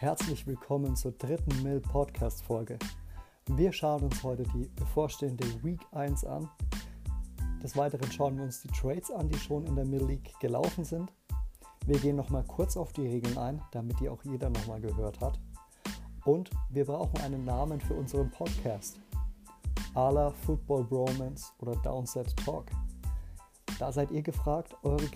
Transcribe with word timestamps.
Herzlich 0.00 0.46
willkommen 0.46 0.94
zur 0.94 1.10
dritten 1.10 1.60
Mill 1.64 1.80
Podcast 1.80 2.44
Folge. 2.44 2.78
Wir 3.48 3.72
schauen 3.72 4.04
uns 4.04 4.22
heute 4.22 4.44
die 4.44 4.68
bevorstehende 4.76 5.44
Week 5.64 5.80
1 5.90 6.24
an. 6.24 6.48
Des 7.64 7.76
Weiteren 7.76 8.08
schauen 8.12 8.36
wir 8.36 8.44
uns 8.44 8.62
die 8.62 8.68
Trades 8.68 9.10
an, 9.10 9.28
die 9.28 9.36
schon 9.36 9.66
in 9.66 9.74
der 9.74 9.84
Mill 9.84 10.04
League 10.04 10.38
gelaufen 10.38 10.84
sind. 10.84 11.12
Wir 11.84 11.98
gehen 11.98 12.14
nochmal 12.14 12.44
kurz 12.44 12.76
auf 12.76 12.92
die 12.92 13.08
Regeln 13.08 13.36
ein, 13.38 13.60
damit 13.72 13.98
die 13.98 14.08
auch 14.08 14.22
jeder 14.22 14.50
nochmal 14.50 14.80
gehört 14.80 15.20
hat. 15.20 15.40
Und 16.24 16.48
wir 16.70 16.84
brauchen 16.84 17.20
einen 17.22 17.44
Namen 17.44 17.80
für 17.80 17.94
unseren 17.94 18.30
Podcast. 18.30 19.00
Ala 19.94 20.30
Football 20.30 20.84
Bromance 20.84 21.52
oder 21.58 21.74
Downset 21.82 22.36
Talk. 22.44 22.66
Da 23.80 23.90
seid 23.90 24.12
ihr 24.12 24.22
gefragt, 24.22 24.76
eure 24.84 25.08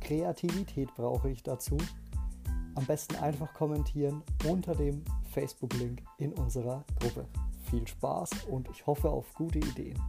Kreativität 0.00 0.92
brauche 0.96 1.30
ich 1.30 1.44
dazu. 1.44 1.76
Am 2.78 2.86
besten 2.86 3.16
einfach 3.16 3.52
kommentieren 3.54 4.22
unter 4.46 4.72
dem 4.72 5.02
Facebook-Link 5.34 6.00
in 6.18 6.32
unserer 6.34 6.84
Gruppe. 7.00 7.26
Viel 7.68 7.84
Spaß 7.88 8.30
und 8.48 8.68
ich 8.70 8.86
hoffe 8.86 9.10
auf 9.10 9.34
gute 9.34 9.58
Ideen. 9.58 10.00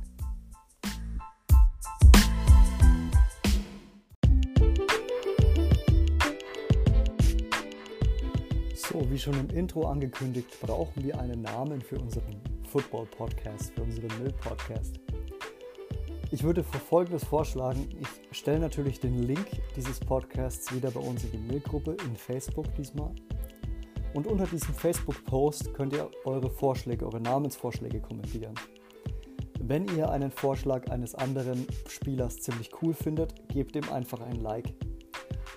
So, 8.76 9.10
wie 9.10 9.18
schon 9.18 9.34
im 9.34 9.49
Intro 9.49 9.88
angekündigt, 9.88 10.55
brauchen 10.62 11.04
wir 11.04 11.20
einen 11.20 11.41
Namen 11.41 11.82
für 11.82 11.98
unseren 11.99 12.40
Football-Podcast, 12.72 13.74
für 13.74 13.82
unseren 13.82 14.16
Mill-Podcast. 14.22 14.99
Ich 16.32 16.44
würde 16.44 16.64
Folgendes 16.64 17.24
vorschlagen. 17.24 17.90
Ich 18.00 18.38
stelle 18.38 18.60
natürlich 18.60 19.00
den 19.00 19.24
Link 19.24 19.48
dieses 19.76 20.00
Podcasts 20.00 20.72
wieder 20.76 20.92
bei 20.92 21.00
uns 21.00 21.24
in 21.24 21.32
die 21.32 21.38
Mailgruppe 21.40 21.98
in 22.05 22.16
Facebook 22.16 22.66
diesmal. 22.76 23.12
Und 24.13 24.27
unter 24.27 24.46
diesem 24.46 24.76
Facebook-Post 24.76 25.74
könnt 25.74 25.94
ihr 25.94 26.10
eure 26.26 26.52
Vorschläge, 26.52 27.05
eure 27.05 27.20
Namensvorschläge 27.20 27.99
kommentieren. 27.99 28.54
Wenn 29.60 29.88
ihr 29.98 30.12
einen 30.12 30.30
Vorschlag 30.30 30.91
eines 30.91 31.16
anderen 31.16 31.66
Spielers 31.88 32.38
ziemlich 32.38 32.70
cool 32.82 32.93
findet, 32.93 33.34
gebt 33.49 33.76
ihm 33.76 33.90
einfach 33.91 34.21
ein 34.21 34.36
Like. 34.36 34.71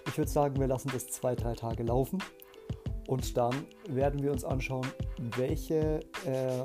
Ich 0.07 0.17
würde 0.17 0.31
sagen, 0.31 0.59
wir 0.59 0.69
lassen 0.69 0.91
das 0.91 1.07
zwei, 1.09 1.35
drei 1.35 1.53
Tage 1.53 1.83
laufen 1.83 2.19
und 3.09 3.37
dann 3.37 3.55
werden 3.91 4.23
wir 4.23 4.33
uns 4.33 4.45
anschauen, 4.45 4.87
welche 5.37 6.01
äh, 6.25 6.63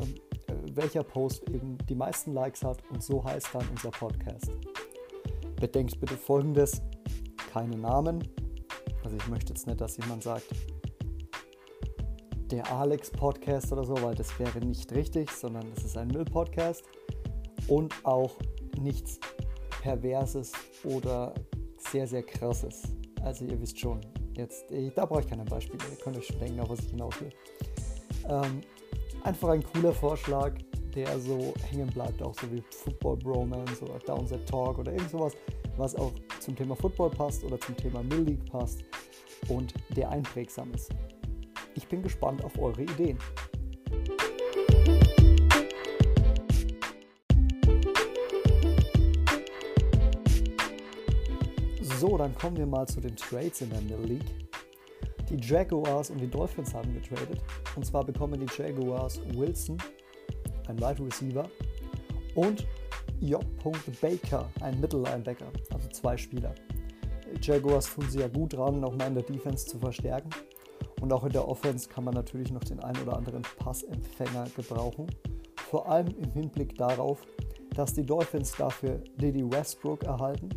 welcher 0.78 1.04
Post 1.04 1.50
eben 1.50 1.78
die 1.90 1.96
meisten 1.96 2.34
Likes 2.34 2.64
hat 2.64 2.78
und 2.92 3.04
so 3.04 3.24
heißt 3.24 3.50
dann 3.54 3.68
unser 3.70 3.92
Podcast. 3.92 4.52
Bedenkt 5.60 6.00
bitte 6.00 6.16
folgendes: 6.16 6.82
keine 7.52 7.78
Namen. 7.78 8.24
Also 9.04 9.18
ich 9.18 9.28
möchte 9.28 9.54
jetzt 9.54 9.68
nicht, 9.68 9.82
dass 9.82 9.98
jemand 9.98 10.24
sagt, 10.24 10.46
der 12.52 12.72
Alex 12.72 13.12
Podcast 13.12 13.72
oder 13.74 13.84
so, 13.84 14.02
weil 14.02 14.16
das 14.16 14.38
wäre 14.40 14.60
nicht 14.60 14.92
richtig, 14.94 15.30
sondern 15.32 15.66
es 15.76 15.84
ist 15.84 15.98
ein 15.98 16.08
Müll-Podcast 16.08 16.84
und 17.68 17.94
auch 18.06 18.36
nichts 18.80 19.20
Perverses 19.82 20.54
oder 20.84 21.34
sehr, 21.92 22.08
sehr 22.08 22.24
krasses. 22.24 22.84
Also 23.22 23.46
ihr 23.46 23.60
wisst 23.60 23.80
schon, 23.80 24.02
jetzt, 24.36 24.66
da 24.96 25.06
brauche 25.06 25.22
ich 25.22 25.28
keine 25.28 25.44
Beispiele, 25.44 25.84
ihr 25.90 25.98
könnt 25.98 26.18
euch 26.18 26.28
schon 26.28 26.40
denken, 26.40 26.60
auf 26.60 26.70
was 26.70 26.80
ich 26.80 26.92
hinaus 26.92 27.20
will. 27.20 27.30
Ähm, 28.30 28.62
einfach 29.24 29.50
ein 29.50 29.64
cooler 29.64 29.94
Vorschlag, 29.94 30.54
der 30.96 31.20
so 31.20 31.54
hängen 31.70 31.88
bleibt, 31.88 32.22
auch 32.22 32.34
so 32.34 32.52
wie 32.52 32.64
Football 32.72 33.18
Bromance 33.18 33.84
oder 33.84 34.00
Downset 34.00 34.48
Talk 34.48 34.80
oder 34.80 34.92
irgend 34.92 35.10
sowas, 35.10 35.34
was 35.78 35.96
auch 35.96 36.12
zum 36.40 36.56
Thema 36.56 36.76
Football 36.76 37.10
passt 37.10 37.44
oder 37.44 37.60
zum 37.60 37.76
Thema 37.78 38.02
Mill 38.04 38.22
League 38.22 38.46
passt 38.52 38.84
und 39.50 39.74
der 39.96 40.10
einprägsam 40.10 40.74
ist. 40.74 40.90
Ich 41.76 41.88
bin 41.88 42.02
gespannt 42.02 42.44
auf 42.44 42.58
eure 42.58 42.82
Ideen. 42.82 43.18
So, 52.00 52.18
dann 52.18 52.34
kommen 52.36 52.58
wir 52.58 52.66
mal 52.66 52.88
zu 52.88 53.02
den 53.02 53.16
Trades 53.16 53.62
in 53.62 53.70
der 53.70 53.82
Mill 53.82 54.06
League. 54.06 54.47
Die 55.30 55.38
Jaguars 55.38 56.10
und 56.10 56.20
die 56.20 56.30
Dolphins 56.30 56.74
haben 56.74 56.94
getradet. 56.94 57.42
Und 57.76 57.86
zwar 57.86 58.04
bekommen 58.06 58.40
die 58.40 58.48
Jaguars 58.58 59.20
Wilson, 59.34 59.78
ein 60.68 60.78
Wide 60.80 61.04
Receiver, 61.04 61.50
und 62.36 62.66
J. 63.20 63.44
Baker, 64.00 64.50
ein 64.62 64.80
Mittellinebacker, 64.80 65.48
also 65.74 65.90
zwei 65.90 66.16
Spieler. 66.16 66.54
Die 67.26 67.46
Jaguars 67.46 67.94
tun 67.94 68.06
sie 68.10 68.20
ja 68.20 68.28
gut 68.28 68.54
dran, 68.54 68.80
nochmal 68.80 69.08
in 69.08 69.16
der 69.16 69.24
Defense 69.24 69.66
zu 69.66 69.80
verstärken. 69.80 70.30
Und 71.02 71.12
auch 71.12 71.24
in 71.24 71.32
der 71.32 71.48
Offense 71.48 71.90
kann 71.90 72.04
man 72.04 72.14
natürlich 72.14 72.52
noch 72.52 72.64
den 72.64 72.80
einen 72.80 73.02
oder 73.04 73.18
anderen 73.18 73.42
Passempfänger 73.60 74.48
gebrauchen. 74.56 75.08
Vor 75.70 75.90
allem 75.90 76.08
im 76.08 76.32
Hinblick 76.32 76.76
darauf, 76.78 77.26
dass 77.76 77.94
die 77.94 78.06
Dolphins 78.06 78.54
dafür 78.58 79.02
Diddy 79.18 79.44
Westbrook 79.52 80.04
erhalten, 80.04 80.50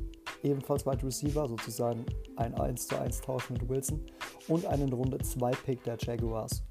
ebenfalls 0.43 0.87
Wide 0.87 1.05
Receiver, 1.05 1.49
sozusagen 1.49 2.05
ein 2.37 2.55
1 2.55 2.89
zu 2.89 2.99
1 2.99 3.21
Tausch 3.21 3.51
mit 3.51 3.69
Wilson 3.69 4.01
und 4.49 4.67
einen 4.67 4.93
Runde 4.93 5.19
2 5.19 5.51
Pick 5.53 5.85
der 5.85 5.97
Jaguars. 5.99 6.63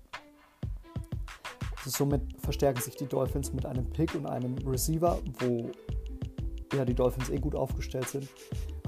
Also 1.78 1.92
somit 1.92 2.22
verstärken 2.40 2.82
sich 2.82 2.96
die 2.96 3.08
Dolphins 3.08 3.54
mit 3.54 3.66
einem 3.66 3.90
Pick 3.90 4.14
und 4.16 4.26
einem 4.26 4.58
Receiver, 4.68 5.20
wo 5.40 5.72
ja, 6.74 6.86
die 6.86 6.94
Dolphins 6.94 7.30
eh 7.30 7.38
gut 7.38 7.56
aufgestellt 7.56 8.08
sind. 8.08 8.28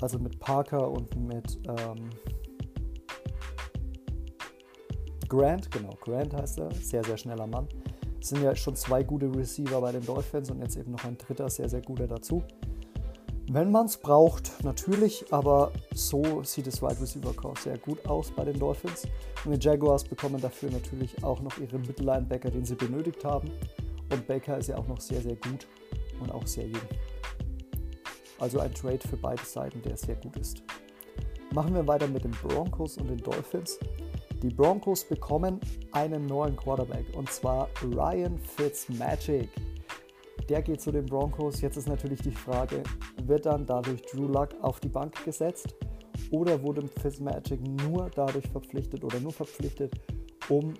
Also 0.02 0.20
mit 0.20 0.40
Parker 0.40 0.90
und 0.90 1.16
mit 1.16 1.60
ähm, 1.68 2.10
Grant, 5.30 5.72
genau, 5.72 5.92
Grant 6.02 6.34
heißt 6.34 6.60
er, 6.60 6.72
sehr, 6.72 7.04
sehr 7.04 7.18
schneller 7.18 7.48
Mann. 7.48 7.68
Es 8.20 8.30
sind 8.30 8.44
ja 8.44 8.56
schon 8.56 8.76
zwei 8.76 9.02
gute 9.02 9.34
Receiver 9.34 9.80
bei 9.80 9.92
den 9.92 10.06
Dolphins 10.06 10.52
und 10.52 10.60
jetzt 10.60 10.76
eben 10.76 10.92
noch 10.92 11.04
ein 11.06 11.18
dritter, 11.18 11.50
sehr, 11.50 11.70
sehr 11.70 11.82
guter 11.82 12.08
dazu. 12.08 12.44
Wenn 13.54 13.70
man 13.70 13.88
es 13.88 13.98
braucht, 13.98 14.64
natürlich, 14.64 15.26
aber 15.30 15.74
so 15.94 16.42
sieht 16.42 16.68
das 16.68 16.82
Wide 16.82 17.02
Receiver 17.02 17.34
Core 17.34 17.60
sehr 17.60 17.78
gut 17.78 18.06
aus 18.08 18.32
bei 18.32 18.46
den 18.46 18.58
Dolphins. 18.58 19.06
Und 19.44 19.52
die 19.52 19.68
Jaguars 19.68 20.06
bekommen 20.06 20.40
dafür 20.40 20.72
natürlich 20.72 21.22
auch 21.22 21.42
noch 21.42 21.58
ihren 21.58 21.82
Mittellinebacker, 21.82 22.50
den 22.50 22.64
sie 22.64 22.76
benötigt 22.76 23.26
haben. 23.26 23.52
Und 24.10 24.26
Baker 24.26 24.58
ist 24.58 24.70
ja 24.70 24.78
auch 24.78 24.88
noch 24.88 25.02
sehr, 25.02 25.22
sehr 25.22 25.36
gut 25.36 25.68
und 26.22 26.32
auch 26.32 26.48
sehr 26.48 26.66
jung. 26.66 26.80
Also 28.40 28.62
ein 28.62 28.74
Trade 28.74 29.06
für 29.06 29.18
beide 29.18 29.44
Seiten, 29.44 29.82
der 29.82 29.98
sehr 29.98 30.16
gut 30.16 30.38
ist. 30.38 30.64
Machen 31.54 31.76
wir 31.76 31.86
weiter 31.86 32.08
mit 32.08 32.24
den 32.24 32.32
Broncos 32.32 32.96
und 33.00 33.10
den 33.10 33.18
Dolphins. 33.18 33.78
Die 34.42 34.50
Broncos 34.50 35.04
bekommen 35.04 35.60
einen 35.92 36.26
neuen 36.26 36.56
Quarterback 36.56 37.06
und 37.18 37.30
zwar 37.30 37.68
Ryan 37.84 38.40
Fitzmagic 38.40 39.50
der 40.52 40.62
geht 40.62 40.82
zu 40.82 40.92
den 40.92 41.06
Broncos. 41.06 41.62
Jetzt 41.62 41.78
ist 41.78 41.88
natürlich 41.88 42.22
die 42.24 42.32
Frage, 42.32 42.84
wird 43.24 43.46
dann 43.46 43.66
dadurch 43.66 44.02
Drew 44.02 44.28
Luck 44.28 44.50
auf 44.62 44.82
die 44.82 44.90
Bank 44.90 45.24
gesetzt 45.24 45.74
oder 46.30 46.62
wurde 46.62 46.86
Fitzmagic 46.90 47.62
nur 47.86 48.10
dadurch 48.14 48.50
verpflichtet 48.50 49.06
oder 49.06 49.22
nur 49.22 49.32
verpflichtet, 49.32 49.94
um 50.50 50.74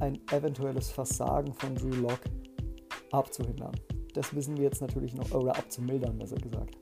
ein 0.00 0.18
eventuelles 0.32 0.90
Versagen 0.90 1.54
von 1.54 1.76
Drew 1.76 1.94
Lock 2.00 2.18
abzuhindern? 3.12 3.76
Das 4.14 4.34
wissen 4.34 4.56
wir 4.56 4.64
jetzt 4.64 4.80
natürlich 4.80 5.14
noch, 5.14 5.30
oder 5.30 5.56
abzumildern, 5.56 6.18
besser 6.18 6.38
gesagt. 6.38 6.76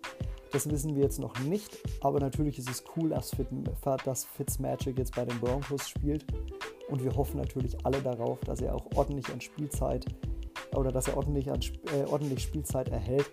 Das 0.51 0.71
wissen 0.71 0.97
wir 0.97 1.03
jetzt 1.03 1.19
noch 1.19 1.39
nicht, 1.41 1.79
aber 2.01 2.21
natürlich 2.21 2.59
ist 2.59 2.71
es 2.71 2.85
cool, 2.97 3.11
dass, 3.11 3.37
Fitzmagic 4.25 4.97
jetzt 4.97 5.15
bei 5.15 5.27
den 5.27 5.39
Broncos 5.41 5.91
spielt 5.91 6.25
und 6.89 7.05
wir 7.05 7.15
hoffen 7.15 7.39
natürlich 7.39 7.85
alle 7.85 8.01
darauf, 8.01 8.41
dass 8.41 8.63
er 8.63 8.75
auch 8.75 8.87
ordentlich 8.95 9.31
an 9.31 9.43
Spielzeit 9.43 10.07
oder 10.77 10.93
dass 10.93 11.09
er 11.09 11.17
ordentlich, 11.17 11.51
an, 11.51 11.61
äh, 11.93 12.05
ordentlich 12.11 12.43
Spielzeit 12.43 12.89
erhält 12.89 13.31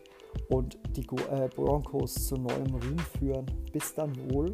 und 0.49 0.77
die 0.95 1.01
äh, 1.01 1.49
Broncos 1.55 2.27
zu 2.27 2.35
neuem 2.35 2.73
Ruhm 2.73 2.99
führen, 3.19 3.45
bis 3.71 3.93
dann 3.93 4.15
wohl, 4.31 4.53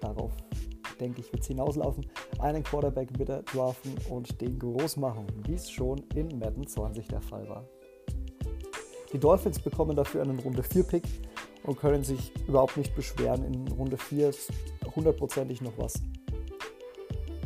darauf 0.00 0.32
denke 1.00 1.20
ich, 1.20 1.32
wird 1.32 1.42
es 1.42 1.48
hinauslaufen, 1.48 2.06
einen 2.38 2.62
Quarterback 2.62 3.18
wieder 3.18 3.42
draften 3.42 3.94
und 4.08 4.40
den 4.40 4.58
groß 4.58 4.96
machen, 4.98 5.26
wie 5.46 5.54
es 5.54 5.70
schon 5.70 5.98
in 6.14 6.38
Madden 6.38 6.66
20 6.66 7.08
der 7.08 7.20
Fall 7.20 7.48
war. 7.48 7.64
Die 9.12 9.18
Dolphins 9.18 9.58
bekommen 9.58 9.96
dafür 9.96 10.22
einen 10.22 10.38
Runde 10.38 10.62
4 10.62 10.84
Pick 10.84 11.02
und 11.64 11.78
können 11.78 12.02
sich 12.02 12.32
überhaupt 12.46 12.76
nicht 12.76 12.94
beschweren. 12.94 13.44
In 13.44 13.68
Runde 13.68 13.98
4 13.98 14.30
ist 14.30 14.50
hundertprozentig 14.94 15.60
noch 15.60 15.76
was 15.76 15.94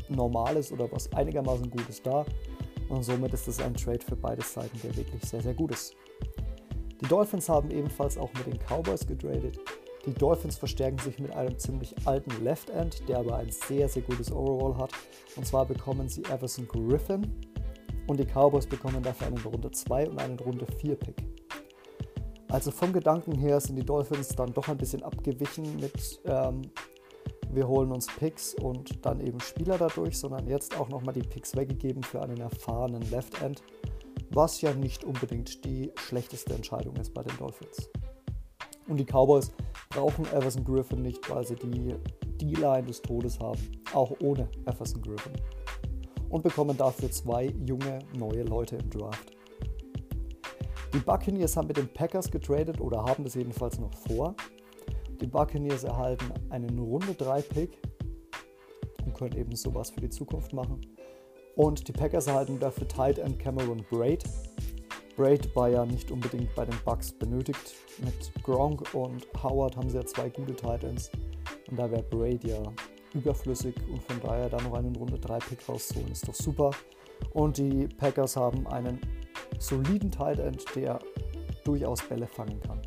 Normales 0.09 0.71
oder 0.71 0.91
was 0.93 1.13
einigermaßen 1.13 1.69
Gutes 1.71 2.03
da. 2.03 2.25
Und 2.89 3.03
somit 3.03 3.33
ist 3.35 3.49
es 3.49 3.61
ein 3.61 3.75
Trade 3.75 4.05
für 4.05 4.17
beide 4.17 4.43
Seiten, 4.43 4.81
der 4.83 4.97
wirklich 4.97 5.23
sehr, 5.25 5.43
sehr 5.43 5.55
gut 5.55 5.73
ist. 5.73 5.95
Die 7.01 7.09
Dolphins 7.09 7.49
haben 7.49 7.71
ebenfalls 7.71 8.17
auch 8.17 8.33
mit 8.35 8.47
den 8.47 8.59
Cowboys 8.59 9.07
getradet. 9.07 9.59
Die 10.07 10.15
Dolphins 10.15 10.57
verstärken 10.57 10.99
sich 10.99 11.19
mit 11.19 11.33
einem 11.33 11.59
ziemlich 11.59 11.95
alten 12.07 12.43
Left 12.43 12.71
End, 12.71 13.09
der 13.09 13.19
aber 13.19 13.37
ein 13.37 13.51
sehr, 13.51 13.89
sehr 13.89 14.03
gutes 14.03 14.31
Overall 14.31 14.77
hat. 14.79 14.93
Und 15.35 15.47
zwar 15.47 15.67
bekommen 15.67 16.09
sie 16.09 16.23
Everson 16.25 16.67
Griffin 16.69 17.27
und 18.07 18.21
die 18.21 18.25
Cowboys 18.25 18.67
bekommen 18.67 19.03
dafür 19.03 19.27
einen 19.27 19.39
Runde 19.39 19.71
2 19.71 20.11
und 20.11 20.21
einen 20.21 20.39
Runde 20.39 20.65
4 20.81 20.95
Pick. 20.95 21.17
Also 22.49 22.71
vom 22.71 22.93
Gedanken 22.93 23.33
her 23.33 23.61
sind 23.61 23.77
die 23.77 23.85
Dolphins 23.85 24.29
dann 24.29 24.53
doch 24.53 24.69
ein 24.69 24.79
bisschen 24.79 25.03
abgewichen 25.03 25.77
mit 25.77 26.21
ähm, 26.25 26.63
wir 27.53 27.69
holen 27.69 27.93
uns 27.93 28.07
Picks 28.07 28.55
und 28.55 29.05
dann 29.05 29.21
eben 29.21 29.41
Spieler 29.41 29.79
dadurch, 29.79 30.19
sondern 30.19 30.47
jetzt 30.47 30.79
auch 30.79 30.89
nochmal 30.89 31.15
die 31.15 31.23
Picks 31.23 31.57
weggegeben 31.57 32.03
für 32.03 32.23
einen 32.23 32.41
erfahrenen 32.41 33.03
Left 33.11 33.41
End, 33.43 33.63
was 34.31 34.61
ja 34.61 34.73
nicht 34.75 35.05
unbedingt 35.05 35.65
die 35.65 35.93
schlechteste 35.97 36.55
Entscheidung 36.55 36.97
ist 36.97 37.15
bei 37.15 37.23
den 37.23 37.37
Dolphins. 37.37 37.89
Und 38.89 38.99
die 38.99 39.05
Cowboys 39.05 39.53
brauchen 39.91 40.27
Everson 40.33 40.65
Griffin 40.65 41.03
nicht, 41.03 41.29
weil 41.31 41.45
sie 41.47 41.57
die 41.57 41.95
D-Line 42.41 42.87
des 42.87 43.03
Todes 43.03 43.39
haben, 43.41 43.61
auch 43.93 44.13
ohne 44.21 44.49
Everson 44.67 45.03
Griffin. 45.03 45.33
Und 46.29 46.43
bekommen 46.43 46.77
dafür 46.77 47.11
zwei 47.11 47.47
junge, 47.65 48.01
neue 48.17 48.43
Leute 48.43 48.77
im 48.77 48.91
Draft. 48.91 49.33
Die 50.93 50.99
Buccaneers 50.99 51.57
haben 51.57 51.69
mit 51.69 51.77
den 51.77 51.93
Packers 51.93 52.31
getradet 52.31 52.81
oder 52.81 53.05
haben 53.05 53.25
das 53.25 53.35
jedenfalls 53.35 53.79
noch 53.79 53.93
vor. 54.09 54.35
Die 55.21 55.27
Buccaneers 55.27 55.85
erhalten 55.85 56.33
einen 56.51 56.79
Runde 56.79 57.15
3 57.15 57.43
Pick 57.43 57.79
und 59.05 59.15
können 59.15 59.37
eben 59.37 59.57
sowas 59.57 59.91
für 59.91 60.01
die 60.01 60.11
Zukunft 60.11 60.53
machen. 60.53 60.81
Und 61.55 61.89
die 61.89 61.93
Packers 61.93 62.27
erhalten 62.27 62.59
dafür 62.59 62.87
Tight 62.87 63.19
End 63.19 63.39
Cameron 63.39 63.85
Braid. 63.91 64.25
Braid 65.17 65.57
war 65.57 65.71
ja 65.71 65.87
nicht 65.87 66.11
unbedingt 66.11 66.55
bei 66.55 66.67
den 66.67 66.79
Bucks 66.85 67.11
benötigt. 67.13 67.75
Mit 68.05 68.45
Gronk 68.45 68.95
und 68.95 69.27
Howard 69.43 69.77
haben 69.77 69.89
sie 69.89 69.97
ja 69.97 70.05
zwei 70.05 70.29
gute 70.29 70.55
Tight 70.55 70.85
Ends. 70.85 71.11
Und 71.71 71.79
da 71.79 71.91
wäre 71.91 72.03
Braid 72.03 72.45
ja 72.45 72.63
überflüssig 73.15 73.75
und 73.91 74.03
von 74.03 74.21
daher 74.21 74.51
da 74.51 74.59
noch 74.59 74.75
einen 74.75 74.95
Runde 74.95 75.19
3 75.19 75.39
Pick 75.39 75.67
rauszuholen, 75.67 76.13
ist 76.13 76.29
doch 76.29 76.35
super. 76.35 76.71
Und 77.33 77.57
die 77.57 77.89
Packers 77.89 78.37
haben 78.37 78.67
einen 78.67 79.01
soliden 79.59 80.11
Tight 80.11 80.39
End, 80.39 80.63
der 80.75 80.99
durchaus 81.65 82.03
Bälle 82.03 82.27
fangen 82.27 82.61
kann. 82.61 82.83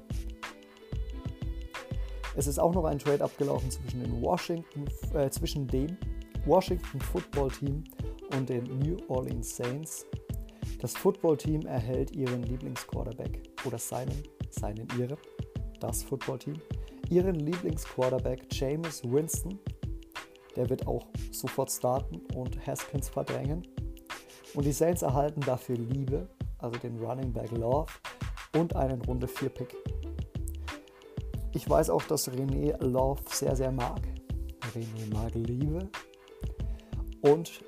Es 2.39 2.47
ist 2.47 2.57
auch 2.57 2.73
noch 2.73 2.85
ein 2.85 2.97
Trade 2.97 3.21
abgelaufen 3.21 3.69
zwischen, 3.69 3.99
den 3.99 4.21
Washington, 4.21 4.85
äh, 5.13 5.29
zwischen 5.29 5.67
dem 5.67 5.97
Washington 6.45 7.01
Football 7.01 7.51
Team 7.51 7.83
und 8.33 8.47
den 8.47 8.63
New 8.79 8.95
Orleans 9.09 9.57
Saints. 9.57 10.05
Das 10.79 10.95
Football 10.95 11.35
Team 11.35 11.65
erhält 11.65 12.11
ihren 12.15 12.43
Lieblingsquarterback 12.43 13.41
oder 13.65 13.77
seinen, 13.77 14.23
seinen 14.51 14.87
ihre, 14.97 15.17
das 15.81 16.01
Football 16.01 16.39
Team, 16.39 16.53
ihren 17.09 17.35
Lieblingsquarterback 17.35 18.45
James 18.51 19.03
Winston. 19.03 19.59
Der 20.55 20.69
wird 20.69 20.87
auch 20.87 21.07
sofort 21.33 21.69
starten 21.69 22.21
und 22.35 22.65
Haskins 22.65 23.09
verdrängen. 23.09 23.67
Und 24.53 24.65
die 24.65 24.71
Saints 24.71 25.01
erhalten 25.01 25.41
dafür 25.41 25.75
Liebe, 25.75 26.29
also 26.59 26.79
den 26.79 26.99
Running 26.99 27.33
Back 27.33 27.51
Love 27.51 27.91
und 28.57 28.77
einen 28.77 29.01
Runde 29.01 29.27
4 29.27 29.49
Pick. 29.49 29.75
Ich 31.59 31.69
weiß 31.69 31.89
auch, 31.89 32.03
dass 32.03 32.31
René 32.31 32.81
Love 32.81 33.19
sehr, 33.29 33.53
sehr 33.53 33.69
mag. 33.69 33.99
René 34.73 35.13
mag 35.13 35.35
Liebe. 35.35 35.89
Und 37.21 37.65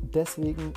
deswegen 0.00 0.72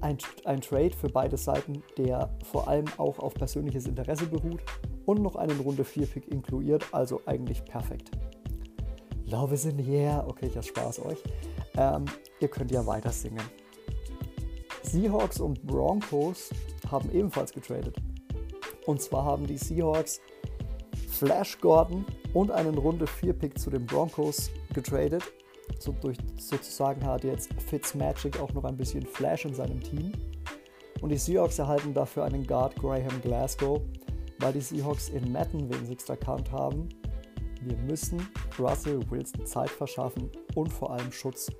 ein, 0.00 0.18
ein 0.44 0.60
Trade 0.60 0.90
für 0.90 1.08
beide 1.08 1.36
Seiten, 1.36 1.84
der 1.96 2.36
vor 2.50 2.66
allem 2.66 2.86
auch 2.96 3.20
auf 3.20 3.34
persönliches 3.34 3.86
Interesse 3.86 4.26
beruht 4.26 4.60
und 5.06 5.22
noch 5.22 5.36
einen 5.36 5.60
Runde 5.60 5.84
4 5.84 6.08
Pick 6.08 6.26
inkludiert, 6.26 6.84
also 6.90 7.20
eigentlich 7.26 7.64
perfekt. 7.64 8.10
Love 9.26 9.54
is 9.54 9.64
in 9.64 9.78
the 9.78 9.92
air. 9.92 10.24
Okay, 10.26 10.50
ich 10.52 10.66
Spaß 10.66 10.98
euch. 10.98 11.22
Ähm, 11.76 12.06
ihr 12.40 12.48
könnt 12.48 12.72
ja 12.72 12.84
weiter 12.84 13.10
singen. 13.10 13.44
Seahawks 14.82 15.38
und 15.38 15.64
Broncos 15.64 16.50
haben 16.90 17.08
ebenfalls 17.12 17.52
getradet. 17.52 17.94
Und 18.84 19.00
zwar 19.00 19.24
haben 19.24 19.46
die 19.46 19.58
Seahawks 19.58 20.20
Flash 21.18 21.58
Gordon 21.60 22.04
und 22.32 22.50
einen 22.50 22.76
Runde 22.76 23.06
4 23.06 23.32
Pick 23.34 23.58
zu 23.58 23.70
den 23.70 23.86
Broncos 23.86 24.50
getradet. 24.72 25.22
So 25.78 25.92
durch, 25.92 26.18
sozusagen 26.36 27.04
hat 27.06 27.24
jetzt 27.24 27.50
Fitzmagic 27.68 28.40
auch 28.40 28.52
noch 28.52 28.64
ein 28.64 28.76
bisschen 28.76 29.06
Flash 29.06 29.44
in 29.44 29.54
seinem 29.54 29.80
Team. 29.80 30.12
Und 31.00 31.10
die 31.10 31.16
Seahawks 31.16 31.58
erhalten 31.58 31.94
dafür 31.94 32.24
einen 32.24 32.46
Guard 32.46 32.76
Graham 32.76 33.20
Glasgow, 33.22 33.80
weil 34.40 34.52
die 34.52 34.60
Seahawks 34.60 35.08
in 35.10 35.32
Madden 35.32 35.68
wenigstens 35.70 36.08
erkannt 36.08 36.50
haben, 36.50 36.88
wir 37.62 37.76
müssen 37.78 38.28
Russell 38.58 39.00
Wilson 39.10 39.46
Zeit 39.46 39.70
verschaffen 39.70 40.30
und 40.54 40.72
vor 40.72 40.90
allem 40.92 41.10
Schutz. 41.12 41.50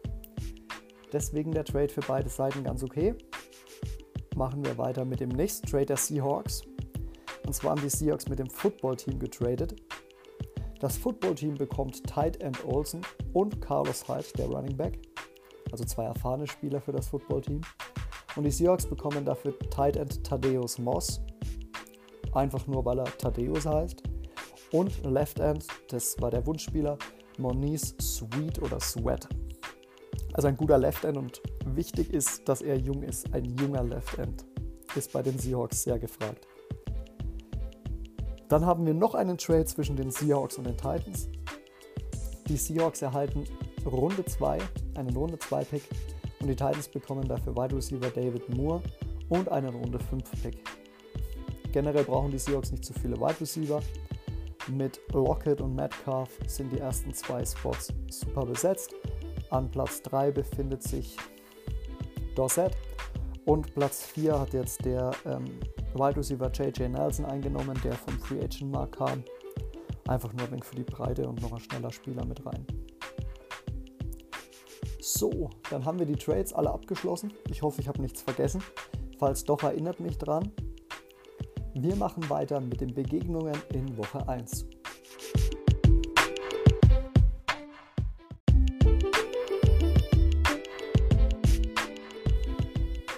Deswegen 1.12 1.52
der 1.52 1.64
Trade 1.64 1.88
für 1.88 2.02
beide 2.02 2.28
Seiten 2.28 2.64
ganz 2.64 2.82
okay. 2.82 3.14
Machen 4.36 4.64
wir 4.64 4.76
weiter 4.76 5.04
mit 5.04 5.20
dem 5.20 5.30
nächsten 5.30 5.66
Trade 5.66 5.86
der 5.86 5.96
Seahawks. 5.96 6.62
Und 7.46 7.52
zwar 7.52 7.72
haben 7.72 7.82
die 7.82 7.90
Seahawks 7.90 8.28
mit 8.28 8.38
dem 8.38 8.48
Football-Team 8.48 9.18
getradet. 9.18 9.76
Das 10.80 10.96
Football-Team 10.96 11.54
bekommt 11.54 12.04
Tight 12.06 12.40
End 12.42 12.64
Olsen 12.64 13.02
und 13.32 13.60
Carlos 13.60 14.06
Hyde, 14.08 14.26
der 14.36 14.46
Running 14.46 14.76
Back. 14.76 14.98
Also 15.70 15.84
zwei 15.84 16.04
erfahrene 16.04 16.46
Spieler 16.46 16.80
für 16.80 16.92
das 16.92 17.08
Football-Team. 17.08 17.60
Und 18.36 18.44
die 18.44 18.50
Seahawks 18.50 18.86
bekommen 18.86 19.24
dafür 19.24 19.58
Tight 19.70 19.96
End 19.96 20.24
Thaddeus 20.24 20.78
Moss. 20.78 21.20
Einfach 22.32 22.66
nur, 22.66 22.84
weil 22.84 22.98
er 22.98 23.04
Thaddeus 23.04 23.66
heißt 23.66 24.02
und 24.74 25.04
Left 25.04 25.38
End, 25.38 25.66
das 25.88 26.20
war 26.20 26.32
der 26.32 26.44
Wunschspieler, 26.46 26.98
Moniz 27.38 27.94
Sweet 28.00 28.60
oder 28.60 28.80
Sweat. 28.80 29.28
Also 30.32 30.48
ein 30.48 30.56
guter 30.56 30.78
Left 30.78 31.04
End 31.04 31.16
und 31.16 31.40
wichtig 31.64 32.12
ist, 32.12 32.48
dass 32.48 32.60
er 32.60 32.76
jung 32.76 33.04
ist. 33.04 33.32
Ein 33.32 33.44
junger 33.44 33.84
Left 33.84 34.18
End 34.18 34.44
ist 34.96 35.12
bei 35.12 35.22
den 35.22 35.38
Seahawks 35.38 35.84
sehr 35.84 35.98
gefragt. 35.98 36.48
Dann 38.54 38.66
haben 38.66 38.86
wir 38.86 38.94
noch 38.94 39.16
einen 39.16 39.36
Trade 39.36 39.64
zwischen 39.64 39.96
den 39.96 40.12
Seahawks 40.12 40.58
und 40.58 40.68
den 40.68 40.76
Titans. 40.76 41.28
Die 42.46 42.56
Seahawks 42.56 43.02
erhalten 43.02 43.42
Runde 43.84 44.24
2, 44.24 44.58
einen 44.94 45.16
Runde 45.16 45.40
2 45.40 45.64
Pick 45.64 45.82
und 46.38 46.46
die 46.46 46.54
Titans 46.54 46.86
bekommen 46.86 47.26
dafür 47.26 47.56
Wide 47.56 47.74
Receiver 47.74 48.08
David 48.10 48.48
Moore 48.56 48.80
und 49.28 49.48
einen 49.48 49.74
Runde 49.74 49.98
5 49.98 50.22
Pick. 50.40 50.62
Generell 51.72 52.04
brauchen 52.04 52.30
die 52.30 52.38
Seahawks 52.38 52.70
nicht 52.70 52.84
zu 52.84 52.92
viele 52.92 53.16
Wide 53.16 53.40
Receiver, 53.40 53.82
mit 54.68 55.00
Lockett 55.12 55.60
und 55.60 55.74
Metcalf 55.74 56.30
sind 56.46 56.70
die 56.70 56.78
ersten 56.78 57.12
zwei 57.12 57.44
Spots 57.44 57.92
super 58.08 58.46
besetzt. 58.46 58.94
An 59.50 59.68
Platz 59.68 60.00
3 60.02 60.30
befindet 60.30 60.84
sich 60.84 61.16
Dorset 62.36 62.70
und 63.46 63.74
Platz 63.74 64.04
4 64.04 64.38
hat 64.38 64.52
jetzt 64.52 64.84
der 64.84 65.10
ähm, 65.26 65.58
Wide 65.94 66.16
Receiver 66.16 66.50
JJ 66.50 66.88
Nelson 66.88 67.24
eingenommen, 67.24 67.78
der 67.84 67.92
vom 67.94 68.18
Free 68.18 68.42
Agent 68.42 68.72
Markt 68.72 68.96
kam. 68.96 69.22
Einfach 70.08 70.32
nur 70.32 70.52
ein 70.52 70.62
für 70.62 70.74
die 70.74 70.82
Breite 70.82 71.28
und 71.28 71.40
noch 71.40 71.52
ein 71.52 71.60
schneller 71.60 71.90
Spieler 71.90 72.24
mit 72.24 72.44
rein. 72.44 72.66
So, 75.00 75.50
dann 75.70 75.84
haben 75.84 75.98
wir 75.98 76.06
die 76.06 76.16
Trades 76.16 76.52
alle 76.52 76.70
abgeschlossen. 76.70 77.32
Ich 77.48 77.62
hoffe, 77.62 77.80
ich 77.80 77.88
habe 77.88 78.00
nichts 78.00 78.22
vergessen. 78.22 78.62
Falls 79.18 79.44
doch, 79.44 79.62
erinnert 79.62 80.00
mich 80.00 80.18
dran. 80.18 80.50
Wir 81.74 81.96
machen 81.96 82.28
weiter 82.28 82.60
mit 82.60 82.80
den 82.80 82.92
Begegnungen 82.94 83.56
in 83.72 83.96
Woche 83.96 84.28
1. 84.28 84.66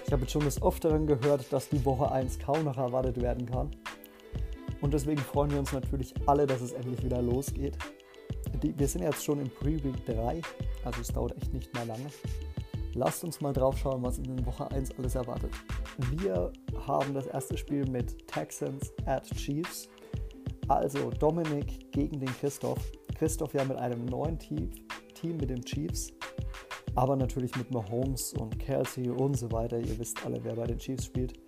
Ich 0.07 0.13
habe 0.13 0.21
jetzt 0.21 0.31
schon 0.31 0.45
des 0.45 0.63
Öfteren 0.63 1.05
gehört, 1.05 1.51
dass 1.51 1.67
die 1.67 1.83
Woche 1.83 2.09
1 2.09 2.39
kaum 2.39 2.63
noch 2.63 2.77
erwartet 2.77 3.21
werden 3.21 3.45
kann. 3.45 3.69
Und 4.79 4.93
deswegen 4.93 5.19
freuen 5.19 5.51
wir 5.51 5.59
uns 5.59 5.73
natürlich 5.73 6.13
alle, 6.25 6.47
dass 6.47 6.61
es 6.61 6.71
endlich 6.71 7.03
wieder 7.03 7.21
losgeht. 7.21 7.77
wir 8.61 8.87
sind 8.87 9.03
jetzt 9.03 9.25
schon 9.25 9.41
im 9.41 9.49
Pre-Week 9.49 10.05
3, 10.05 10.41
also 10.85 11.01
es 11.01 11.09
dauert 11.09 11.35
echt 11.35 11.53
nicht 11.53 11.73
mehr 11.73 11.85
lange. 11.85 12.05
Lasst 12.93 13.25
uns 13.25 13.41
mal 13.41 13.51
drauf 13.51 13.77
schauen, 13.77 14.01
was 14.01 14.17
in 14.17 14.45
Woche 14.45 14.71
1 14.71 14.97
alles 14.97 15.15
erwartet. 15.15 15.51
Wir 16.11 16.53
haben 16.87 17.13
das 17.13 17.27
erste 17.27 17.57
Spiel 17.57 17.85
mit 17.85 18.25
Texans 18.29 18.93
at 19.05 19.25
Chiefs. 19.35 19.89
Also 20.69 21.11
Dominik 21.11 21.91
gegen 21.91 22.17
den 22.17 22.33
Christoph. 22.39 22.79
Christoph 23.17 23.53
ja 23.53 23.65
mit 23.65 23.75
einem 23.75 24.05
neuen 24.05 24.39
Team, 24.39 24.69
Team 25.15 25.35
mit 25.35 25.49
den 25.49 25.65
Chiefs. 25.65 26.13
Aber 26.97 27.15
natürlich 27.15 27.55
mit 27.55 27.71
Mahomes 27.71 28.33
und 28.33 28.57
Kelsey 28.59 29.09
und 29.09 29.35
so 29.35 29.51
weiter. 29.51 29.79
Ihr 29.79 29.97
wisst 29.99 30.25
alle, 30.25 30.43
wer 30.43 30.55
bei 30.55 30.65
den 30.65 30.79
Chiefs 30.79 31.05
spielt. 31.05 31.39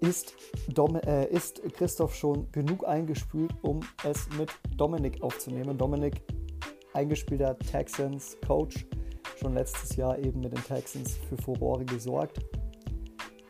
Ist, 0.00 0.34
Dom 0.68 0.96
äh, 0.96 1.26
ist 1.26 1.62
Christoph 1.74 2.14
schon 2.14 2.50
genug 2.52 2.86
eingespült, 2.86 3.52
um 3.62 3.80
es 4.04 4.28
mit 4.38 4.50
Dominik 4.76 5.22
aufzunehmen? 5.22 5.76
Dominik, 5.76 6.22
eingespielter 6.94 7.58
Texans 7.58 8.36
Coach, 8.46 8.86
schon 9.38 9.54
letztes 9.54 9.96
Jahr 9.96 10.18
eben 10.18 10.40
mit 10.40 10.52
den 10.52 10.64
Texans 10.64 11.18
für 11.28 11.36
Furore 11.36 11.84
gesorgt 11.84 12.40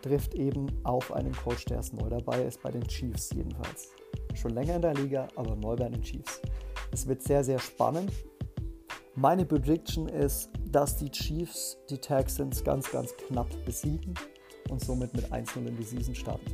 trifft 0.02 0.34
eben 0.34 0.66
auf 0.82 1.12
einen 1.12 1.32
Coach, 1.32 1.64
der 1.66 1.78
ist 1.78 1.94
neu 1.94 2.08
dabei 2.08 2.42
ist, 2.42 2.60
bei 2.62 2.70
den 2.70 2.82
Chiefs 2.82 3.30
jedenfalls. 3.34 3.92
Schon 4.34 4.50
länger 4.50 4.76
in 4.76 4.82
der 4.82 4.94
Liga, 4.94 5.28
aber 5.36 5.54
neu 5.54 5.76
bei 5.76 5.88
den 5.88 6.02
Chiefs. 6.02 6.42
Es 6.90 7.06
wird 7.06 7.22
sehr, 7.22 7.42
sehr 7.44 7.58
spannend. 7.58 8.10
Meine 9.14 9.44
Prediction 9.44 10.08
ist, 10.08 10.48
dass 10.70 10.96
die 10.96 11.10
Chiefs 11.10 11.76
die 11.90 11.98
Texans 11.98 12.64
ganz, 12.64 12.90
ganz 12.90 13.14
knapp 13.14 13.48
besiegen 13.66 14.14
und 14.70 14.80
somit 14.80 15.14
mit 15.14 15.30
1-0 15.30 15.66
in 15.66 15.76
die 15.76 15.82
Season 15.82 16.14
starten. 16.14 16.50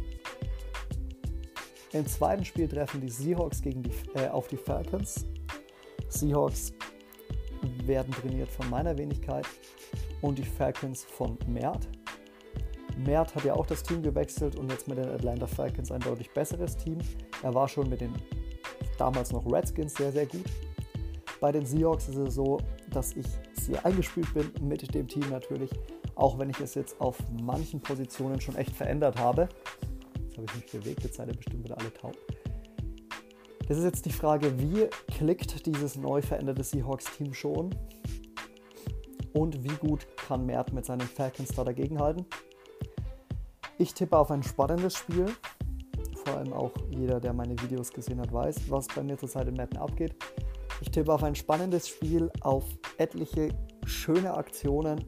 Im 1.92 2.04
zweiten 2.06 2.44
Spiel 2.44 2.66
treffen 2.66 3.00
die 3.00 3.10
Seahawks 3.10 3.62
gegen 3.62 3.84
die, 3.84 3.92
äh, 4.14 4.26
auf 4.28 4.48
die 4.48 4.56
Falcons. 4.56 5.24
Seahawks 6.08 6.72
werden 7.84 8.12
trainiert 8.12 8.50
von 8.50 8.68
meiner 8.68 8.98
Wenigkeit 8.98 9.46
und 10.20 10.36
die 10.36 10.44
Falcons 10.44 11.04
von 11.04 11.38
Mert. 11.46 11.88
Mert 12.96 13.36
hat 13.36 13.44
ja 13.44 13.54
auch 13.54 13.66
das 13.66 13.84
Team 13.84 14.02
gewechselt 14.02 14.56
und 14.56 14.70
jetzt 14.72 14.88
mit 14.88 14.98
den 14.98 15.08
Atlanta 15.08 15.46
Falcons 15.46 15.92
ein 15.92 16.00
deutlich 16.00 16.30
besseres 16.32 16.76
Team. 16.76 16.98
Er 17.44 17.54
war 17.54 17.68
schon 17.68 17.88
mit 17.88 18.00
den 18.00 18.12
damals 18.98 19.30
noch 19.30 19.46
Redskins 19.50 19.94
sehr, 19.94 20.10
sehr 20.10 20.26
gut. 20.26 20.44
Bei 21.40 21.52
den 21.52 21.64
Seahawks 21.64 22.08
ist 22.08 22.16
es 22.16 22.34
so, 22.34 22.58
dass 22.90 23.14
ich 23.14 23.26
sehr 23.52 23.84
eingespielt 23.84 24.32
bin 24.34 24.50
mit 24.60 24.94
dem 24.94 25.06
Team 25.06 25.28
natürlich, 25.30 25.70
auch 26.16 26.38
wenn 26.38 26.50
ich 26.50 26.58
es 26.60 26.74
jetzt 26.74 27.00
auf 27.00 27.16
manchen 27.42 27.80
Positionen 27.80 28.40
schon 28.40 28.56
echt 28.56 28.74
verändert 28.74 29.18
habe. 29.18 29.48
Jetzt 30.20 30.36
habe 30.36 30.46
ich 30.46 30.54
mich 30.56 30.72
bewegt, 30.72 31.04
jetzt 31.04 31.16
seid 31.16 31.28
ihr 31.28 31.36
bestimmt 31.36 31.64
wieder 31.64 31.78
alle 31.78 31.92
taub. 31.92 32.16
Das 33.68 33.76
ist 33.76 33.84
jetzt 33.84 34.06
die 34.06 34.12
Frage, 34.12 34.58
wie 34.58 34.88
klickt 35.14 35.66
dieses 35.66 35.96
neu 35.96 36.22
veränderte 36.22 36.64
Seahawks-Team 36.64 37.34
schon? 37.34 37.74
Und 39.34 39.62
wie 39.62 39.76
gut 39.76 40.06
kann 40.16 40.46
Mert 40.46 40.72
mit 40.72 40.86
seinen 40.86 41.06
Falcons 41.06 41.50
da 41.50 41.64
dagegenhalten? 41.64 42.24
Ich 43.76 43.94
tippe 43.94 44.16
auf 44.16 44.30
ein 44.30 44.42
spannendes 44.42 44.96
Spiel. 44.96 45.26
Vor 46.24 46.38
allem 46.38 46.52
auch 46.52 46.72
jeder, 46.90 47.20
der 47.20 47.32
meine 47.32 47.60
Videos 47.62 47.92
gesehen 47.92 48.20
hat, 48.20 48.32
weiß, 48.32 48.70
was 48.70 48.88
bei 48.88 49.02
mir 49.02 49.16
zurzeit 49.16 49.46
in 49.46 49.54
Madden 49.54 49.76
abgeht. 49.76 50.16
Ich 50.80 50.90
tippe 50.90 51.12
auf 51.12 51.22
ein 51.22 51.34
spannendes 51.34 51.88
Spiel, 51.88 52.30
auf 52.40 52.64
etliche 52.98 53.48
schöne 53.84 54.34
Aktionen, 54.34 55.04